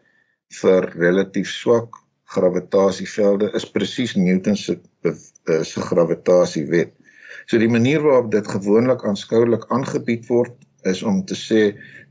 vir 0.61 0.91
relatief 0.95 1.49
swak 1.51 1.97
gravitasievelde 2.35 3.51
is 3.55 3.65
presies 3.65 4.15
Newton 4.15 4.55
se 4.55 4.79
eh, 5.03 5.63
se 5.63 5.81
gravitasiewet. 5.81 6.93
So 7.47 7.59
die 7.59 7.71
manier 7.71 8.01
waarop 8.03 8.31
dit 8.31 8.47
gewoonlik 8.47 9.05
aanskoulik 9.07 9.67
aangebied 9.71 10.27
word 10.27 10.55
is 10.83 11.03
om 11.03 11.23
te 11.25 11.35
sê 11.35 11.61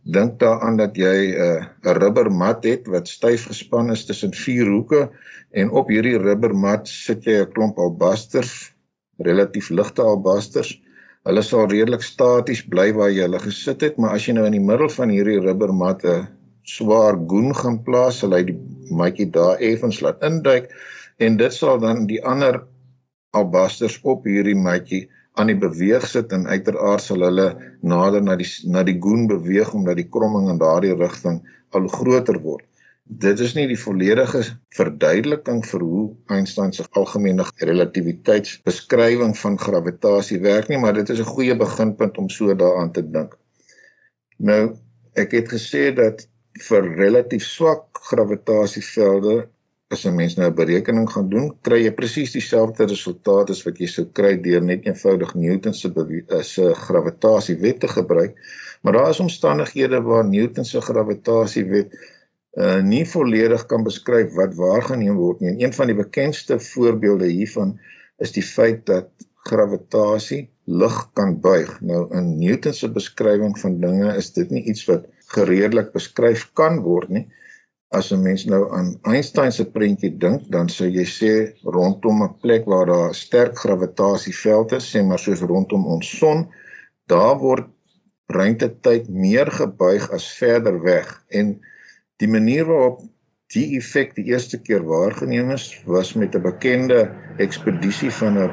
dink 0.07 0.39
daaraan 0.41 0.79
dat 0.79 0.97
jy 0.97 1.17
eh, 1.35 1.61
'n 1.61 1.89
uh, 1.89 1.97
rubbermat 1.99 2.65
het 2.65 2.87
wat 2.87 3.09
styf 3.09 3.47
gespan 3.51 3.91
is 3.91 4.07
tussen 4.07 4.33
vier 4.33 4.67
hoeke 4.71 5.11
en 5.53 5.71
op 5.71 5.89
hierdie 5.89 6.19
rubbermat 6.19 6.89
sit 6.89 7.25
jy 7.25 7.43
'n 7.43 7.53
klomp 7.53 7.79
albasters, 7.79 8.73
relatief 9.19 9.71
ligte 9.71 10.03
albasters. 10.03 10.81
Hulle 11.27 11.43
sal 11.43 11.67
redelik 11.67 12.03
staties 12.03 12.63
bly 12.63 12.93
waar 12.93 13.11
jy 13.11 13.23
hulle 13.27 13.39
gesit 13.39 13.81
het, 13.81 13.97
maar 13.99 14.15
as 14.15 14.27
jy 14.27 14.33
nou 14.33 14.47
in 14.47 14.53
die 14.53 14.69
middel 14.71 14.89
van 14.89 15.09
hierdie 15.11 15.41
rubbermat 15.41 16.05
'n 16.05 16.29
swaar 16.67 17.19
goen 17.31 17.55
gaan 17.55 17.83
plaas, 17.87 18.21
sal 18.21 18.35
hy 18.37 18.43
die 18.51 18.59
matjie 18.91 19.29
daar 19.31 19.61
effens 19.63 20.01
laat 20.05 20.23
induik 20.27 20.71
en 21.23 21.37
dit 21.41 21.55
sal 21.55 21.79
dan 21.83 22.07
die 22.11 22.23
ander 22.25 22.65
albasters 23.37 23.99
op 24.03 24.27
hierdie 24.27 24.59
matjie 24.59 25.07
aan 25.37 25.51
die 25.53 25.59
beweeg 25.61 26.07
sit 26.09 26.33
en 26.33 26.47
uiteraard 26.49 27.05
sal 27.05 27.25
hulle 27.27 27.49
nader 27.85 28.25
na 28.25 28.37
die 28.41 28.49
na 28.73 28.83
die 28.89 28.97
goen 29.07 29.27
beweeg 29.31 29.75
omdat 29.77 30.01
die 30.01 30.09
kromming 30.13 30.49
in 30.53 30.61
daardie 30.63 30.95
rigting 30.97 31.43
al 31.77 31.89
groter 31.93 32.41
word. 32.41 32.65
Dit 33.07 33.39
is 33.45 33.53
nie 33.55 33.69
die 33.71 33.79
volledige 33.79 34.41
verduideliking 34.75 35.61
vir 35.71 35.83
hoe 35.87 36.07
Einstein 36.35 36.73
se 36.75 36.87
algemene 36.99 37.45
relativiteitsbeskrywing 37.63 39.37
van 39.39 39.59
gravitasie 39.63 40.41
werk 40.43 40.73
nie, 40.73 40.81
maar 40.83 40.97
dit 40.97 41.13
is 41.15 41.21
'n 41.21 41.35
goeie 41.35 41.57
beginpunt 41.57 42.19
om 42.19 42.29
so 42.29 42.55
daaraan 42.55 42.93
te 42.93 43.05
dink. 43.05 43.37
Nou, 44.39 44.75
ek 45.15 45.33
het 45.33 45.53
gesê 45.53 45.95
dat 45.95 46.27
vir 46.63 46.89
relatief 46.97 47.45
swak 47.45 48.01
gravitasievelde 48.11 49.49
as 49.95 50.05
'n 50.05 50.17
mens 50.17 50.35
nou 50.37 50.49
'n 50.51 50.55
berekening 50.55 51.09
gaan 51.11 51.29
doen, 51.29 51.47
kry 51.63 51.79
jy 51.85 51.93
presies 51.95 52.33
dieselfde 52.33 52.87
resultaat 52.91 53.51
as 53.51 53.63
wat 53.67 53.79
jy 53.79 53.87
sou 53.87 54.05
kry 54.19 54.35
deur 54.47 54.63
net 54.63 54.87
eenvoudig 54.87 55.35
Newton 55.35 55.75
se 55.75 55.89
eh, 55.89 56.43
se 56.43 56.75
gravitasiewet 56.75 57.81
te 57.81 57.89
gebruik. 57.89 58.35
Maar 58.83 58.93
daar 58.93 59.11
is 59.11 59.21
omstandighede 59.21 60.03
waar 60.03 60.25
Newton 60.25 60.65
se 60.65 60.81
gravitasiewet 60.81 61.95
uh 62.57 62.81
nie 62.83 63.05
volledig 63.05 63.67
kan 63.67 63.83
beskryf 63.85 64.33
wat 64.35 64.55
waargeneem 64.55 65.17
word 65.17 65.41
nie. 65.41 65.51
En 65.51 65.63
een 65.63 65.73
van 65.73 65.87
die 65.87 65.97
bekendste 65.97 66.59
voorbeelde 66.59 67.27
hiervan 67.27 67.79
is 68.19 68.33
die 68.33 68.43
feit 68.43 68.87
dat 68.87 69.09
gravitasie 69.45 70.49
lig 70.65 70.97
kan 71.13 71.41
buig. 71.41 71.81
Nou 71.81 72.07
in 72.17 72.39
Newton 72.39 72.73
se 72.73 72.89
beskrywing 72.91 73.59
van 73.59 73.81
dinge 73.81 74.17
is 74.17 74.33
dit 74.33 74.51
nie 74.51 74.65
iets 74.65 74.87
wat 74.89 75.05
gereedelik 75.35 75.93
beskryf 75.93 76.51
kan 76.55 76.81
word 76.83 77.09
nie. 77.09 77.27
As 77.95 78.13
'n 78.13 78.23
mens 78.23 78.45
nou 78.45 78.63
aan 78.75 78.99
Einstein 79.03 79.53
se 79.53 79.65
prentjie 79.65 80.11
dink, 80.19 80.51
dan 80.51 80.69
sou 80.69 80.89
jy 80.89 81.05
sê 81.05 81.33
rondom 81.65 82.23
'n 82.23 82.39
plek 82.43 82.67
waar 82.67 82.87
daar 82.87 83.09
'n 83.09 83.15
sterk 83.15 83.59
gravitasieveld 83.59 84.73
is, 84.73 84.91
sê 84.93 85.03
maar 85.05 85.19
soos 85.19 85.41
rondom 85.41 85.87
ons 85.87 86.19
son, 86.19 86.49
daar 87.07 87.39
word 87.39 87.67
ruimtetyd 88.27 89.09
meer 89.09 89.51
gebuig 89.51 90.11
as 90.11 90.27
verder 90.39 90.81
weg 90.83 91.11
en 91.31 91.61
die 92.19 92.29
manier 92.29 92.67
waarop 92.67 93.03
die 93.55 93.77
effek 93.79 94.17
die 94.17 94.27
eerste 94.33 94.59
keer 94.59 94.83
waargeneem 94.83 95.53
is 95.55 95.67
was 95.87 96.15
met 96.15 96.35
'n 96.35 96.43
bekende 96.43 97.01
ekspedisie 97.39 98.11
van 98.11 98.39
'n 98.39 98.51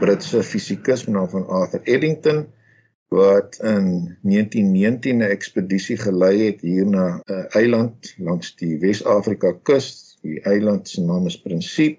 Britse 0.00 0.42
fisikus 0.42 1.06
met 1.06 1.14
naam 1.14 1.28
van 1.28 1.46
Arthur 1.46 1.82
Eddington 1.84 2.46
wat 3.12 3.58
in 3.60 4.16
1919 4.22 5.18
'n 5.18 5.32
ekspedisie 5.36 5.96
gelei 5.96 6.36
het 6.46 6.60
hier 6.60 6.86
na 6.86 7.06
'n 7.26 7.46
eiland 7.60 8.14
langs 8.18 8.56
die 8.56 8.78
Wes-Afrika 8.84 9.52
kus. 9.62 10.16
Die 10.22 10.40
eiland 10.40 10.88
se 10.88 11.02
naam 11.02 11.26
is 11.26 11.40
Prinsip. 11.40 11.98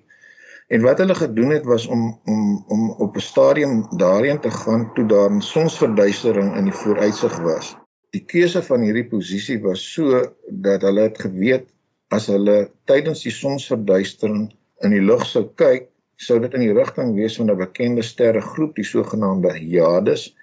En 0.68 0.82
wat 0.82 0.98
hulle 0.98 1.16
gedoen 1.16 1.50
het 1.50 1.66
was 1.66 1.86
om 1.88 2.20
om 2.26 2.64
om 2.68 2.92
op 2.92 3.16
'n 3.16 3.28
stadium 3.32 3.86
daarheen 3.98 4.40
te 4.40 4.52
gaan 4.52 4.94
toe 4.94 5.06
daar 5.06 5.32
'n 5.32 5.42
sonsverduistering 5.42 6.56
in 6.56 6.64
die 6.64 6.80
vooruitsig 6.84 7.40
was. 7.40 7.76
Die 8.10 8.26
keuse 8.26 8.64
van 8.64 8.82
hierdie 8.82 9.08
posisie 9.08 9.62
was 9.62 9.94
so 9.94 10.36
dat 10.50 10.82
hulle 10.82 11.02
het 11.02 11.20
geweet 11.20 11.66
as 12.08 12.28
hulle 12.28 12.72
tydens 12.86 13.24
die 13.24 13.32
sonsverduistering 13.32 14.54
in 14.86 14.90
die 14.90 15.02
lug 15.02 15.26
sou 15.26 15.50
kyk, 15.56 15.88
sou 16.16 16.40
dit 16.40 16.54
in 16.54 16.60
die 16.60 16.74
rigting 16.74 17.16
wees 17.16 17.36
van 17.36 17.52
'n 17.52 17.58
bekende 17.58 18.02
sterregroep, 18.02 18.76
die 18.76 18.86
sogenaamde 18.86 19.54
Hyades, 19.58 20.36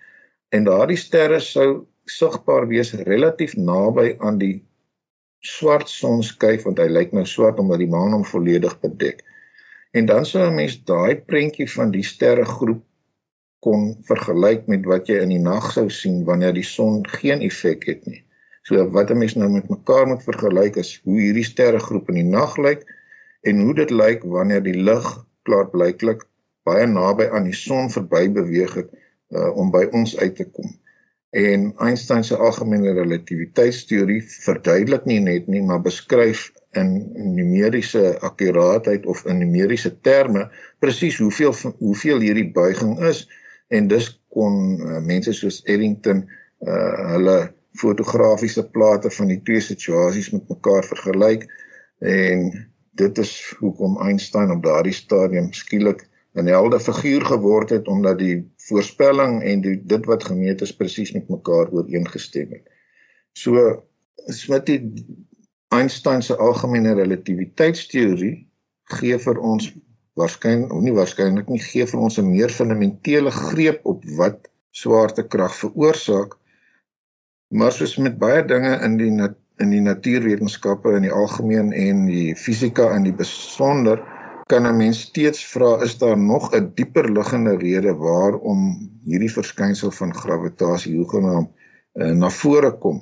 en 0.51 0.67
daardie 0.67 0.99
sterre 0.99 1.39
sou 1.41 1.87
sigbaar 2.11 2.67
wees 2.71 2.93
relatief 3.07 3.55
naby 3.57 4.15
aan 4.19 4.39
die 4.43 4.57
swart 5.47 5.89
sonskyf 5.89 6.67
want 6.67 6.81
hy 6.83 6.89
lyk 6.91 7.13
nou 7.17 7.25
swart 7.27 7.61
omdat 7.63 7.81
die 7.83 7.91
maan 7.91 8.17
hom 8.17 8.25
volledig 8.27 8.75
bedek. 8.83 9.23
En 9.97 10.07
dan 10.07 10.27
sou 10.27 10.43
'n 10.47 10.55
mens 10.55 10.77
daai 10.85 11.17
prentjie 11.17 11.69
van 11.71 11.91
die 11.91 12.03
sterregroep 12.03 12.83
kon 13.61 13.95
vergelyk 14.09 14.67
met 14.67 14.85
wat 14.93 15.09
jy 15.09 15.21
in 15.23 15.33
die 15.35 15.45
nag 15.45 15.73
sou 15.73 15.89
sien 15.91 16.25
wanneer 16.25 16.53
die 16.53 16.67
son 16.67 17.07
geen 17.07 17.41
effek 17.41 17.87
het 17.87 18.07
nie. 18.07 18.25
So 18.63 18.91
wat 18.91 19.11
'n 19.11 19.19
mens 19.19 19.35
nou 19.35 19.51
met 19.51 19.69
mekaar 19.69 20.07
moet 20.07 20.23
vergelyk 20.23 20.77
is 20.77 21.01
hoe 21.05 21.21
hierdie 21.21 21.45
sterregroep 21.45 22.09
in 22.09 22.15
die 22.15 22.31
nag 22.39 22.57
lyk 22.57 22.85
en 23.43 23.61
hoe 23.61 23.75
dit 23.75 23.91
lyk 23.91 24.23
wanneer 24.25 24.63
die 24.63 24.83
lig 24.89 25.07
klaarblyklik 25.43 26.27
baie 26.65 26.87
naby 26.87 27.29
aan 27.33 27.45
die 27.45 27.57
son 27.57 27.91
verby 27.91 28.29
beweeg 28.29 28.75
het 28.75 28.91
uh, 29.31 29.51
om 29.57 29.71
by 29.75 29.87
ons 29.97 30.17
uit 30.19 30.37
te 30.37 30.47
kom. 30.51 30.71
En 31.31 31.71
Einstein 31.79 32.25
se 32.27 32.37
algemene 32.37 32.93
relativiteitsteorie 32.97 34.23
verduidelik 34.27 35.05
nie 35.07 35.21
net 35.23 35.47
nie, 35.47 35.63
maar 35.63 35.83
beskryf 35.83 36.49
in 36.79 37.13
numeriese 37.35 38.19
akkuraatheid 38.21 39.07
of 39.07 39.25
in 39.27 39.39
numeriese 39.43 40.01
terme 40.01 40.49
presies 40.79 41.19
hoeveel 41.19 41.55
hoeveel 41.79 42.23
hierdie 42.23 42.51
buiging 42.55 42.99
is 43.07 43.25
en 43.75 43.89
dus 43.91 44.11
kon 44.35 44.79
uh, 44.79 44.99
mense 45.03 45.35
soos 45.35 45.63
Eddington 45.67 46.23
uh, 46.27 47.15
hulle 47.15 47.39
fotografiese 47.79 48.63
plate 48.71 49.11
van 49.11 49.31
die 49.31 49.41
twee 49.47 49.63
situasies 49.63 50.31
met 50.35 50.47
mekaar 50.51 50.87
vergelyk 50.87 51.47
en 51.99 52.51
dit 52.99 53.19
is 53.19 53.35
hoekom 53.59 53.99
Einstein 54.07 54.51
op 54.55 54.63
daardie 54.63 54.95
stadium 54.95 55.51
skielik 55.55 56.07
'n 56.35 56.47
helde 56.47 56.81
figuur 56.81 57.25
geword 57.27 57.71
het 57.71 57.89
omdat 57.89 58.19
die 58.19 58.37
voorspelling 58.57 59.43
en 59.43 59.61
die 59.61 59.77
dit 59.93 60.05
wat 60.07 60.25
gemeet 60.25 60.61
is 60.61 60.77
presies 60.77 61.13
met 61.13 61.29
mekaar 61.29 61.71
ooreengestem 61.71 62.51
het. 62.51 62.67
So 63.33 63.83
Smit 64.27 64.67
die 64.67 65.07
Einstein 65.69 66.23
se 66.23 66.37
algemene 66.37 66.93
relativiteitsteorie 66.95 68.49
gee 68.85 69.19
vir 69.19 69.39
ons 69.39 69.73
waarskynlik 70.15 70.73
of 70.73 70.83
nie 70.83 70.93
waarskynlik 70.93 71.49
nie 71.49 71.63
gee 71.63 71.87
vir 71.87 72.01
ons 72.01 72.19
'n 72.19 72.31
meer 72.31 72.51
fundamentele 72.51 73.31
greep 73.31 73.87
op 73.87 74.05
wat 74.19 74.51
swaartekrag 74.71 75.55
veroorsaak 75.55 76.37
Maar 77.51 77.73
soos 77.75 77.97
met 77.99 78.19
baie 78.19 78.45
dinge 78.47 78.77
in 78.87 78.97
die 78.99 79.11
in 79.61 79.73
die 79.75 79.81
natuurwetenskappe 79.85 80.93
in 80.97 81.03
die 81.05 81.13
algemeen 81.13 81.73
en 81.77 82.05
die 82.07 82.37
fisika 82.39 82.87
in 82.97 83.03
die 83.05 83.13
besonder 83.13 83.99
kan 84.51 84.67
'n 84.67 84.77
mens 84.77 85.01
steeds 85.01 85.47
vra 85.47 85.71
is 85.87 85.95
daar 85.99 86.19
nog 86.19 86.45
'n 86.55 86.73
dieper 86.75 87.07
liggende 87.13 87.55
rede 87.57 87.95
waarom 87.95 88.61
hierdie 89.05 89.33
verskynsel 89.33 89.91
van 89.91 90.15
gravitasie 90.23 90.97
hoegenaamd 90.97 91.51
uh, 91.95 92.11
na 92.23 92.31
vore 92.31 92.73
kom. 92.79 92.99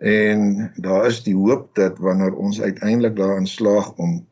En 0.00 0.72
daar 0.76 1.06
is 1.06 1.22
die 1.22 1.36
hoop 1.36 1.74
dat 1.74 1.98
wanneer 1.98 2.34
ons 2.34 2.60
uiteindelik 2.60 3.16
daarin 3.16 3.46
slaag 3.46 3.92
om 3.96 4.26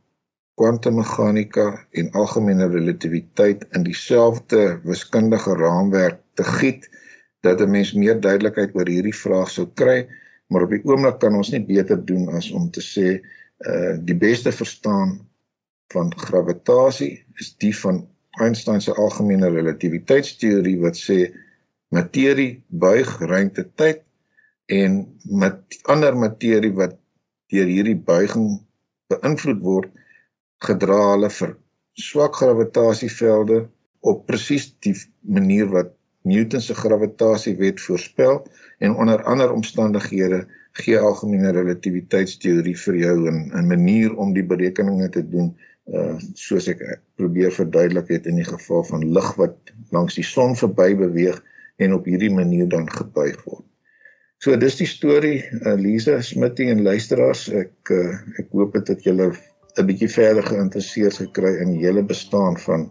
kwantummeganika 0.54 1.86
en 1.90 2.10
algemene 2.10 2.66
relativiteit 2.68 3.66
in 3.70 3.82
dieselfde 3.82 4.80
wiskundige 4.84 5.54
raamwerk 5.54 6.20
te 6.34 6.44
giet, 6.44 6.90
dat 7.40 7.60
'n 7.60 7.70
mens 7.70 7.92
meer 7.92 8.20
duidelikheid 8.20 8.74
oor 8.74 8.88
hierdie 8.88 9.16
vraag 9.24 9.50
sou 9.50 9.68
kry, 9.74 10.08
maar 10.48 10.62
op 10.62 10.70
die 10.70 10.84
oomblik 10.84 11.18
kan 11.18 11.34
ons 11.34 11.50
nie 11.50 11.64
beter 11.64 12.04
doen 12.04 12.28
as 12.28 12.50
om 12.50 12.70
te 12.70 12.80
sê 12.80 13.08
uh 13.60 13.96
die 14.04 14.16
beste 14.16 14.52
verstaan 14.52 15.29
van 15.92 16.12
gravitasie 16.16 17.12
is 17.42 17.54
die 17.62 17.74
van 17.76 18.04
Einstein 18.40 18.80
se 18.80 18.94
algemene 18.94 19.50
relativiteitsteorie 19.50 20.78
wat 20.84 20.98
sê 20.98 21.18
materie 21.94 22.62
buig 22.68 23.10
ruimte-tyd 23.18 24.04
en 24.70 25.00
met 25.42 25.80
ander 25.94 26.16
materie 26.16 26.72
wat 26.78 26.94
deur 27.50 27.66
hierdie 27.66 27.98
buiging 28.12 28.60
beïnvloed 29.10 29.62
word 29.66 29.90
gedra 30.66 31.00
hulle 31.12 31.30
vir 31.38 31.56
swak 31.98 32.38
gravitasievelde 32.38 33.64
op 34.12 34.22
presies 34.30 34.70
die 34.86 34.94
manier 35.26 35.66
wat 35.74 35.96
Newton 36.30 36.62
se 36.62 36.76
gravitasiewet 36.76 37.80
voorspel 37.80 38.44
en 38.78 38.94
onder 38.94 39.22
ander 39.24 39.52
omstandighede 39.52 40.44
gee 40.78 40.98
algemene 40.98 41.50
relativiteitsteorie 41.56 42.76
vir 42.84 42.96
jou 43.02 43.16
'n 43.30 43.50
'n 43.58 43.66
manier 43.66 44.14
om 44.14 44.34
die 44.36 44.46
berekeninge 44.52 45.08
te 45.08 45.24
doen 45.34 45.56
uh 45.90 46.16
soos 46.38 46.68
ek 46.70 46.82
probeer 47.18 47.50
verduidelik 47.54 48.08
het 48.14 48.26
in 48.30 48.38
die 48.38 48.46
geval 48.46 48.84
van 48.86 49.06
lig 49.16 49.30
wat 49.40 49.56
langs 49.90 50.14
die 50.18 50.26
son 50.26 50.54
verby 50.58 50.92
beweeg 50.98 51.40
en 51.82 51.96
op 51.96 52.06
hierdie 52.06 52.30
manier 52.30 52.68
dan 52.68 52.86
gebuig 52.90 53.40
word. 53.44 53.66
So 54.40 54.56
dis 54.56 54.78
die 54.78 54.88
storie 54.88 55.42
uh, 55.42 55.74
Lisa 55.76 56.20
Smitty 56.24 56.70
en 56.72 56.84
luisteraars 56.86 57.48
ek 57.52 57.92
uh, 57.92 58.14
ek 58.40 58.52
hoop 58.56 58.76
dit 58.78 58.92
het 58.94 59.04
julle 59.04 59.32
'n 59.78 59.86
bietjie 59.86 60.08
verder 60.10 60.46
geïnteresseerd 60.46 61.16
gekry 61.24 61.56
in 61.62 61.74
die 61.76 61.84
hele 61.86 62.02
bestaan 62.02 62.56
van 62.58 62.88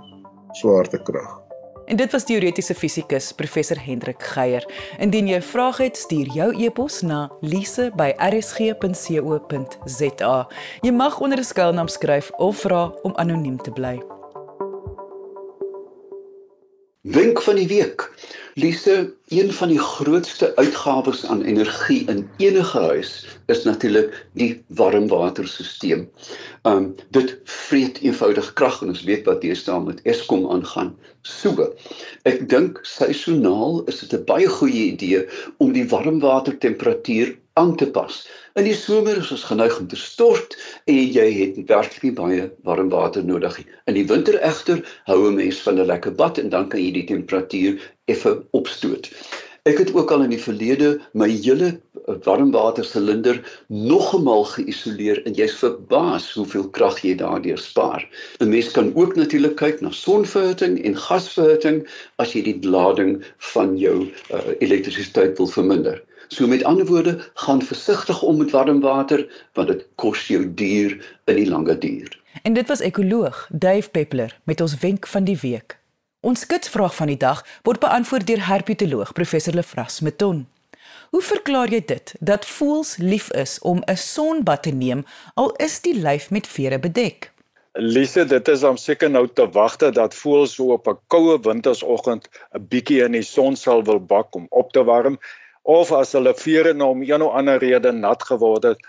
swaartekrag. 0.59 1.48
En 1.89 1.95
dit 1.95 2.11
was 2.11 2.23
teoretiese 2.23 2.75
fisikus 2.75 3.31
professor 3.33 3.77
Hendrik 3.81 4.23
Geier. 4.23 4.65
Indien 5.01 5.27
jy 5.27 5.37
'n 5.37 5.41
vraag 5.41 5.77
het, 5.77 5.97
stuur 5.97 6.27
jou 6.33 6.63
e-pos 6.63 7.01
na 7.01 7.31
lise@rsg.co.za. 7.41 7.97
Jy 10.81 10.91
mag 10.91 11.19
onder 11.19 11.37
'n 11.37 11.43
skuilnaam 11.43 11.87
skryf 11.87 12.31
of 12.31 12.57
vra 12.57 12.93
om 13.01 13.15
anoniem 13.15 13.57
te 13.61 13.71
bly. 13.71 14.01
Wenk 17.01 17.41
van 17.41 17.55
die 17.55 17.67
week. 17.67 18.11
Lise, 18.53 19.13
een 19.27 19.53
van 19.53 19.67
die 19.67 19.79
grootste 19.79 20.55
uitgawes 20.55 21.25
aan 21.25 21.41
energie 21.41 22.05
in 22.09 22.29
enige 22.37 22.79
huis 22.79 23.27
is 23.45 23.63
natuurlik 23.63 24.25
die 24.33 24.63
warmwaterstelsel. 24.67 26.07
Um 26.63 26.95
dit 27.13 27.35
vreet 27.43 28.01
eenvoudig 28.01 28.53
krag 28.53 28.81
en 28.81 28.93
ons 28.95 29.03
weet 29.03 29.29
wat 29.29 29.45
hier 29.45 29.55
staan 29.55 29.85
met 29.85 30.01
Eskom 30.01 30.49
aangaan. 30.49 30.95
So, 31.21 31.73
ek 32.25 32.47
dink 32.49 32.79
seisoonaal 32.81 33.83
is 33.85 34.01
dit 34.01 34.17
'n 34.17 34.25
baie 34.25 34.49
goeie 34.49 34.83
idee 34.95 35.27
om 35.57 35.73
die 35.73 35.85
warmwatertemperatuur 35.85 37.37
aan 37.59 37.75
te 37.75 37.89
pas. 37.91 38.27
In 38.55 38.63
die 38.63 38.75
somer 38.75 39.17
is 39.19 39.31
ons 39.35 39.43
geneig 39.49 39.75
om 39.79 39.87
te 39.91 39.99
stort 39.99 40.55
en 40.89 40.99
jy 40.99 41.25
het 41.35 41.57
werklik 41.69 42.05
nie 42.07 42.15
baie 42.15 42.45
warm 42.67 42.89
water 42.93 43.25
nodig 43.25 43.57
nie. 43.59 43.67
In 43.91 43.97
die 43.99 44.05
winter 44.07 44.39
egter 44.49 44.79
hou 45.09 45.19
'n 45.27 45.35
mens 45.35 45.59
van 45.65 45.79
'n 45.79 45.89
lekker 45.91 46.15
bad 46.21 46.39
en 46.43 46.49
dan 46.55 46.69
kan 46.69 46.81
jy 46.83 46.91
die 46.91 47.07
temperatuur 47.11 47.79
effe 48.13 48.39
opstoot. 48.57 49.11
Ek 49.69 49.77
het 49.77 49.91
ook 49.93 50.11
al 50.11 50.23
in 50.23 50.31
die 50.33 50.41
verlede 50.41 50.97
my 51.13 51.27
hele 51.29 51.73
warmwatersilinder 52.25 53.39
nog 53.67 54.13
eenmal 54.15 54.45
geïsoleer 54.49 55.19
en 55.27 55.35
jy's 55.37 55.57
verbaas 55.59 56.29
hoeveel 56.33 56.69
krag 56.77 57.01
jy 57.03 57.15
daardeur 57.19 57.59
spaar. 57.59 58.05
'n 58.39 58.49
Mens 58.49 58.71
kan 58.71 58.91
ook 58.95 59.15
natuurlik 59.15 59.55
kyk 59.55 59.81
na 59.81 59.91
sonverhitting 59.91 60.79
en 60.85 60.95
gasverhitting 60.95 61.81
as 62.17 62.33
jy 62.33 62.43
die 62.47 62.57
lading 62.63 63.19
van 63.53 63.77
jou 63.77 64.07
uh, 64.07 64.39
elektrisiteit 64.59 65.37
wil 65.37 65.47
verminder. 65.47 65.99
So 66.29 66.47
met 66.47 66.63
ander 66.63 66.85
woorde, 66.85 67.17
gaan 67.33 67.61
versigtig 67.61 68.21
om 68.21 68.37
met 68.37 68.51
warm 68.51 68.79
water 68.79 69.27
want 69.53 69.67
dit 69.67 69.85
kos 69.95 70.27
jou 70.27 70.53
duur 70.53 70.97
in 71.25 71.35
die 71.35 71.49
lange 71.49 71.77
duur. 71.77 72.09
En 72.43 72.53
dit 72.53 72.67
was 72.67 72.79
ekoloog 72.79 73.47
Dave 73.51 73.89
Peppler 73.89 74.39
met 74.43 74.61
ons 74.61 74.77
wenk 74.79 75.07
van 75.07 75.23
die 75.23 75.37
week. 75.41 75.78
Ons 76.19 76.41
kitsvraag 76.43 76.95
van 76.95 77.07
die 77.07 77.19
dag 77.19 77.45
word 77.63 77.79
beantwoord 77.79 78.25
deur 78.27 78.41
herpetoloog 78.43 79.13
professor 79.15 79.55
Lefras 79.55 80.01
Meton. 80.03 80.41
Hoe 81.15 81.21
verklaar 81.23 81.71
jy 81.71 81.79
dit 81.87 82.11
dat 82.19 82.47
voëls 82.47 82.97
lief 82.99 83.29
is 83.43 83.53
om 83.63 83.79
'n 83.87 83.95
sonbad 83.95 84.63
te 84.67 84.73
neem 84.75 85.05
al 85.39 85.53
is 85.67 85.79
die 85.87 85.95
lyf 85.95 86.27
met 86.29 86.47
vere 86.47 86.79
bedek? 86.79 87.31
Lise, 87.73 88.25
dit 88.25 88.47
is 88.47 88.63
om 88.63 88.77
seker 88.77 89.09
nou 89.09 89.27
te 89.27 89.47
wagte 89.47 89.91
dat 89.91 90.15
voëls 90.15 90.59
so 90.59 90.75
op 90.75 90.87
'n 90.87 90.99
koue 91.07 91.39
wintersoggend 91.39 92.27
'n 92.51 92.67
bietjie 92.67 93.01
in 93.05 93.15
die 93.15 93.23
son 93.23 93.55
sal 93.55 93.83
wil 93.83 93.99
bak 93.99 94.35
om 94.35 94.47
op 94.49 94.71
te 94.71 94.83
warm 94.83 95.17
of 95.63 95.91
as 95.91 96.11
hulle 96.11 96.33
vere 96.35 96.73
nou 96.73 96.89
om 96.89 97.01
een 97.01 97.21
of 97.21 97.33
ander 97.33 97.59
rede 97.59 97.91
nat 97.91 98.23
geword 98.23 98.63
het, 98.63 98.79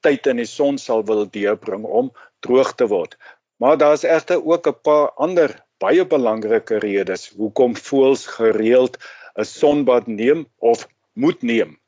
tyd 0.00 0.26
in 0.26 0.36
die 0.36 0.48
son 0.48 0.78
sal 0.78 1.04
wil 1.04 1.26
deurbring 1.30 1.84
om 1.84 2.12
droog 2.40 2.74
te 2.74 2.86
word. 2.86 3.16
Maar 3.56 3.76
daar's 3.76 4.02
egter 4.02 4.46
ook 4.46 4.66
'n 4.66 4.80
paar 4.82 5.10
ander 5.10 5.68
baie 5.80 6.04
belangrike 6.14 6.78
redes 6.84 7.30
hoekom 7.40 7.76
voëls 7.88 8.26
gereeld 8.36 8.98
'n 9.36 9.44
sonbad 9.44 10.06
neem 10.06 10.46
of 10.58 10.88
moet 11.14 11.42
neem 11.42 11.80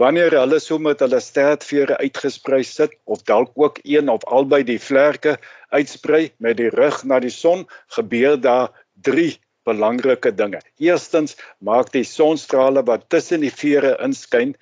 wanneer 0.00 0.32
hulle 0.38 0.58
so 0.62 0.78
met 0.78 1.02
hulle 1.04 1.20
stertvere 1.20 1.98
uitgesprei 2.00 2.62
sit 2.64 2.94
of 3.04 3.22
dalk 3.28 3.50
ook 3.54 3.80
een 3.82 4.08
of 4.08 4.24
albei 4.24 4.62
die 4.64 4.78
vlerke 4.80 5.36
uitsprei 5.76 6.30
met 6.38 6.56
die 6.56 6.70
rug 6.72 7.02
na 7.04 7.18
die 7.20 7.32
son, 7.34 7.66
gebeur 7.96 8.38
daar 8.40 8.70
drie 8.94 9.34
belangrike 9.68 10.32
dinge. 10.34 10.60
Eerstens 10.78 11.36
maak 11.58 11.92
die 11.92 12.06
sonstrale 12.08 12.82
wat 12.88 13.08
tussen 13.12 13.44
die 13.44 13.52
vere 13.52 13.96
inskyn 14.04 14.54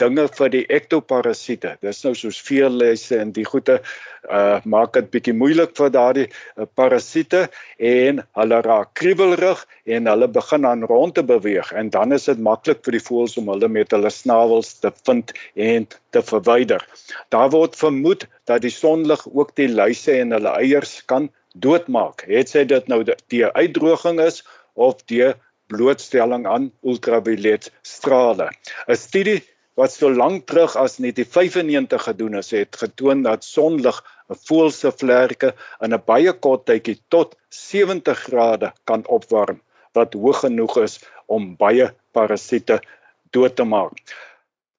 dinge 0.00 0.26
vir 0.38 0.50
die 0.52 0.64
ektoparasiete. 0.72 1.76
Dis 1.84 2.02
nou 2.04 2.12
soos 2.18 2.38
veerlesse 2.44 3.18
en 3.20 3.32
die 3.36 3.46
goeie 3.48 3.80
uh 4.26 4.58
maak 4.66 4.96
dit 4.96 5.08
bietjie 5.14 5.34
moeilik 5.38 5.76
vir 5.78 5.90
daardie 5.94 6.24
uh, 6.26 6.66
parasiete 6.78 7.44
en 7.78 8.22
hulle 8.38 8.58
raak 8.66 8.90
kriebelrig 8.98 9.62
en 9.86 10.10
hulle 10.10 10.28
begin 10.34 10.66
aan 10.66 10.82
rond 10.90 11.14
te 11.14 11.22
beweeg 11.22 11.70
en 11.72 11.92
dan 11.94 12.12
is 12.16 12.26
dit 12.26 12.42
maklik 12.42 12.82
vir 12.82 12.98
die 12.98 13.04
voëls 13.06 13.36
om 13.38 13.52
hulle 13.54 13.70
met 13.70 13.94
hulle 13.94 14.10
snavels 14.10 14.74
te 14.82 14.90
vind 15.06 15.30
en 15.54 15.86
te 16.10 16.22
verwyder. 16.32 16.82
Daar 17.30 17.52
word 17.54 17.78
vermoed 17.78 18.26
dat 18.50 18.66
die 18.66 18.74
sonlig 18.74 19.22
ook 19.30 19.54
die 19.54 19.70
luise 19.70 20.18
en 20.18 20.34
hulle 20.34 20.58
eiers 20.58 20.98
kan 21.06 21.30
doodmaak. 21.54 22.26
Het 22.28 22.50
sy 22.50 22.64
dit 22.68 22.88
nou 22.90 23.02
die 23.04 23.44
uitdroging 23.46 24.20
is 24.20 24.42
of 24.74 25.00
die 25.06 25.32
blootstelling 25.70 26.46
aan 26.46 26.70
ultraviolet 26.82 27.70
strale. 27.82 28.50
'n 28.86 28.96
Studie 28.96 29.42
wat 29.76 29.92
so 29.92 30.10
lank 30.10 30.46
terug 30.48 30.76
as 30.80 30.96
1995 30.96 32.02
gedoen 32.08 32.38
is, 32.40 32.50
het 32.50 32.76
getoon 32.80 33.22
dat 33.22 33.44
sonlig 33.44 34.02
'n 34.30 34.38
voël 34.46 34.70
se 34.70 34.92
vlerke 34.92 35.54
in 35.84 35.92
'n 35.94 36.02
baie 36.06 36.32
kort 36.32 36.64
tydjie 36.66 36.98
tot 37.08 37.36
70 37.48 38.18
grade 38.28 38.72
kan 38.84 39.06
opwarm, 39.06 39.60
wat 39.92 40.14
hoog 40.14 40.40
genoeg 40.40 40.76
is 40.86 40.98
om 41.26 41.56
baie 41.56 41.92
parasiete 42.12 42.80
dood 43.30 43.56
te 43.56 43.64
maak. 43.64 43.94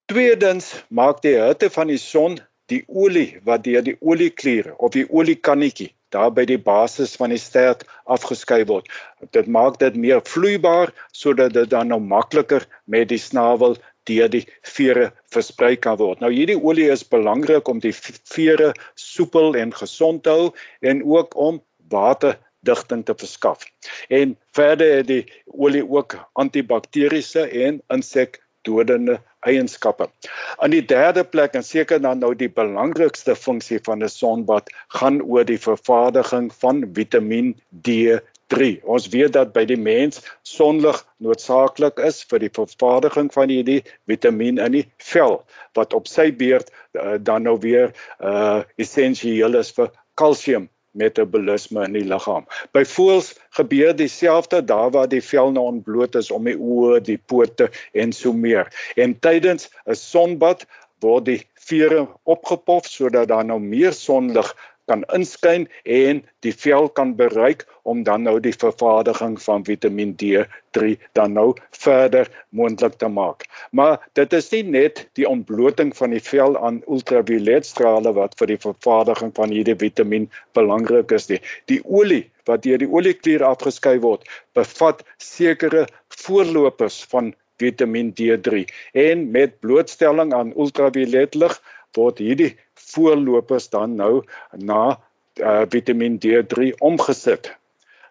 Tweedens 0.05 0.83
maak 0.89 1.21
die 1.21 1.35
hitte 1.35 1.69
van 1.69 1.87
die 1.87 2.01
son 2.01 2.39
die 2.71 2.83
olie 2.87 3.39
wat 3.43 3.63
deur 3.63 3.83
die 3.83 3.97
olieklier 3.99 4.73
of 4.77 4.91
die 4.91 5.07
oliekannetjie 5.09 5.93
daar 6.15 6.31
by 6.31 6.45
die 6.47 6.59
basis 6.59 7.15
van 7.19 7.33
die 7.33 7.41
stert 7.41 7.83
afgeskei 8.05 8.61
word. 8.69 8.87
Dit 9.35 9.47
maak 9.47 9.79
dit 9.79 9.95
meer 9.95 10.21
vloeibaar 10.23 10.93
sodat 11.11 11.53
dit 11.53 11.69
dan 11.69 11.91
nou 11.91 11.99
makliker 11.99 12.63
met 12.85 13.09
die 13.11 13.19
snavel 13.19 13.75
deur 14.07 14.29
die 14.31 14.45
vere 14.75 15.11
versprei 15.33 15.75
kan 15.75 15.97
word. 15.99 16.21
Nou 16.23 16.31
hierdie 16.33 16.57
olie 16.57 16.89
is 16.93 17.05
belangrik 17.07 17.67
om 17.67 17.81
die 17.83 17.93
vere 17.93 18.73
soepel 18.95 19.57
en 19.59 19.73
gesond 19.75 20.23
te 20.23 20.35
hou 20.35 20.49
en 20.81 21.03
ook 21.05 21.35
om 21.35 21.61
waterdigting 21.91 23.05
te 23.05 23.15
verskaf. 23.17 23.65
En 24.09 24.35
verder 24.57 24.99
het 24.99 25.07
die 25.07 25.23
olie 25.45 25.85
ook 25.85 26.17
antibakteriese 26.33 27.47
en 27.67 27.81
insekdodende 27.93 29.19
eienskappe. 29.47 30.09
Aan 30.57 30.73
die 30.73 30.83
derde 30.85 31.23
plek 31.23 31.55
en 31.55 31.63
seker 31.63 32.01
dan 32.01 32.19
nou 32.23 32.33
die 32.35 32.49
belangrikste 32.51 33.35
funksie 33.35 33.79
van 33.85 34.03
'n 34.03 34.09
sonbad 34.09 34.71
gaan 34.99 35.21
oor 35.21 35.45
die 35.45 35.59
vervaardiging 35.59 36.51
van 36.63 36.83
Vitamiin 36.93 37.55
D 37.71 38.19
3. 38.53 38.79
Ons 38.83 39.07
weet 39.11 39.33
dat 39.35 39.51
by 39.55 39.65
die 39.67 39.79
mens 39.79 40.21
sonlig 40.47 40.99
noodsaaklik 41.23 41.99
is 42.07 42.21
vir 42.29 42.45
die 42.45 42.53
vervaardiging 42.53 43.29
van 43.33 43.51
hierdie 43.51 43.81
vitamien 44.07 44.61
in 44.63 44.79
die 44.79 44.85
vel 45.03 45.41
wat 45.77 45.93
op 45.97 46.07
sy 46.07 46.29
beurt 46.31 46.71
uh, 46.71 47.17
dan 47.19 47.47
nou 47.47 47.57
weer 47.63 47.93
uh 48.23 48.63
essensieel 48.79 49.59
is 49.59 49.73
vir 49.75 49.91
kalsium 50.17 50.69
metabolisme 50.97 51.83
in 51.85 51.93
die 51.93 52.07
liggaam. 52.09 52.47
By 52.73 52.81
voëls 52.89 53.33
gebeur 53.57 53.93
dieselfde 53.97 54.63
daar 54.65 54.89
waar 54.95 55.09
die 55.11 55.21
vel 55.21 55.51
nou 55.53 55.67
ontbloot 55.69 56.17
is 56.17 56.31
om 56.33 56.47
die 56.49 56.57
oë, 56.57 57.01
die 57.05 57.19
pote 57.21 57.69
en 57.93 58.15
so 58.15 58.33
meer. 58.33 58.71
En 58.97 59.13
tydens 59.19 59.69
'n 59.85 59.95
sonbad 59.99 60.65
word 61.03 61.25
die 61.25 61.41
vere 61.67 62.07
opgepof 62.23 62.87
sodat 62.89 63.29
daar 63.29 63.45
nou 63.45 63.59
meer 63.59 63.93
sonlig 63.93 64.55
kan 64.87 65.03
inskyn 65.15 65.67
en 65.83 66.21
die 66.45 66.53
vel 66.55 66.87
kan 66.99 67.13
bereik 67.19 67.65
om 67.87 68.03
dan 68.07 68.23
nou 68.27 68.37
die 68.43 68.55
vervaardiging 68.55 69.35
van 69.43 69.65
Vitamiin 69.67 70.13
D3 70.21 70.95
dan 71.19 71.35
nou 71.37 71.53
verder 71.75 72.29
moontlik 72.49 72.97
te 73.01 73.09
maak. 73.11 73.45
Maar 73.71 73.99
dit 74.19 74.33
is 74.33 74.49
nie 74.51 74.63
net 74.63 75.03
die 75.19 75.27
ontbloting 75.29 75.93
van 75.97 76.15
die 76.15 76.23
vel 76.23 76.57
aan 76.59 76.81
ultravioletstrale 76.87 78.13
wat 78.17 78.37
vir 78.39 78.53
die 78.53 78.61
vervaardiging 78.63 79.33
van 79.39 79.55
hierdie 79.55 79.77
vitamien 79.79 80.29
belangrik 80.57 81.11
is 81.15 81.29
nie. 81.31 81.41
Die 81.71 81.81
olie 81.85 82.25
wat 82.47 82.63
deur 82.63 82.79
die 82.79 82.87
olieklier 82.87 83.43
afgeskei 83.43 83.97
word, 84.03 84.23
bevat 84.55 85.03
sekere 85.19 85.85
voorlopers 86.23 87.03
van 87.11 87.33
Vitamiin 87.57 88.13
D3 88.15 88.63
en 88.93 89.31
met 89.33 89.59
blootstelling 89.59 90.33
aan 90.33 90.53
ultravioletlig 90.55 91.57
word 91.97 92.21
hierdie 92.21 92.53
voorlopers 92.93 93.69
dan 93.69 93.95
nou 93.95 94.23
na 94.51 94.99
uh, 95.39 95.61
Vitamiin 95.69 96.19
D3 96.23 96.73
omgesit. 96.79 97.51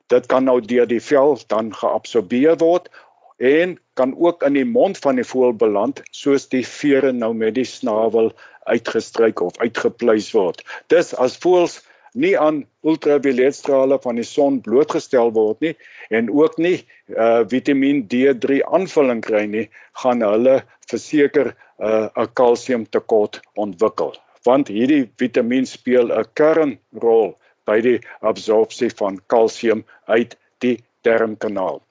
Dit 0.07 0.27
kan 0.31 0.47
nou 0.47 0.61
deur 0.61 0.87
die 0.87 1.03
vel 1.03 1.39
dan 1.51 1.73
geabsorbeer 1.75 2.59
word 2.63 2.91
en 3.37 3.77
kan 3.99 4.15
ook 4.17 4.43
in 4.47 4.57
die 4.57 4.69
mond 4.69 4.99
van 4.99 5.19
die 5.21 5.27
voël 5.27 5.53
beland 5.57 6.03
soos 6.11 6.49
die 6.53 6.65
vere 6.67 7.13
nou 7.13 7.35
met 7.35 7.57
die 7.57 7.67
snavel 7.69 8.33
uitgestryk 8.65 9.41
of 9.41 9.59
uitgepluis 9.59 10.31
word. 10.37 10.63
Dis 10.93 11.13
as 11.15 11.37
voëls 11.43 11.81
nie 12.17 12.33
aan 12.41 12.63
ultravioletstrale 12.87 13.99
van 14.03 14.17
die 14.17 14.25
son 14.25 14.61
blootgestel 14.65 15.33
word 15.37 15.61
nie 15.61 15.75
en 16.09 16.31
ook 16.33 16.57
nie 16.59 16.79
uh 17.13 17.43
Vitamiin 17.51 18.07
D3 18.13 18.63
aanvulling 18.79 19.21
kry 19.27 19.45
nie, 19.51 19.67
gaan 20.03 20.25
hulle 20.25 20.63
verseker 20.89 21.53
uh 21.77 22.09
'n 22.09 22.33
kalsiumtekort 22.41 23.43
ontwikkel 23.55 24.17
want 24.47 24.69
hierdie 24.69 25.11
vitamien 25.19 25.67
speel 25.67 26.13
'n 26.13 26.31
kernrol 26.39 27.37
by 27.67 27.81
die 27.81 27.99
absorpsie 28.21 28.91
van 29.01 29.21
kalsium 29.27 29.85
uit 30.07 30.37
die 30.65 30.77
darmkanaal. 31.03 31.83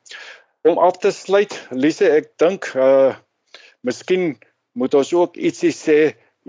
Om 0.66 0.80
af 0.82 0.98
te 1.04 1.12
sluit, 1.12 1.54
Lise, 1.72 2.10
ek 2.10 2.32
dink 2.42 2.72
uh 2.76 3.16
miskien 3.86 4.40
moet 4.74 4.96
ons 4.98 5.12
ook 5.14 5.36
ietsie 5.38 5.74
sê 5.76 6.00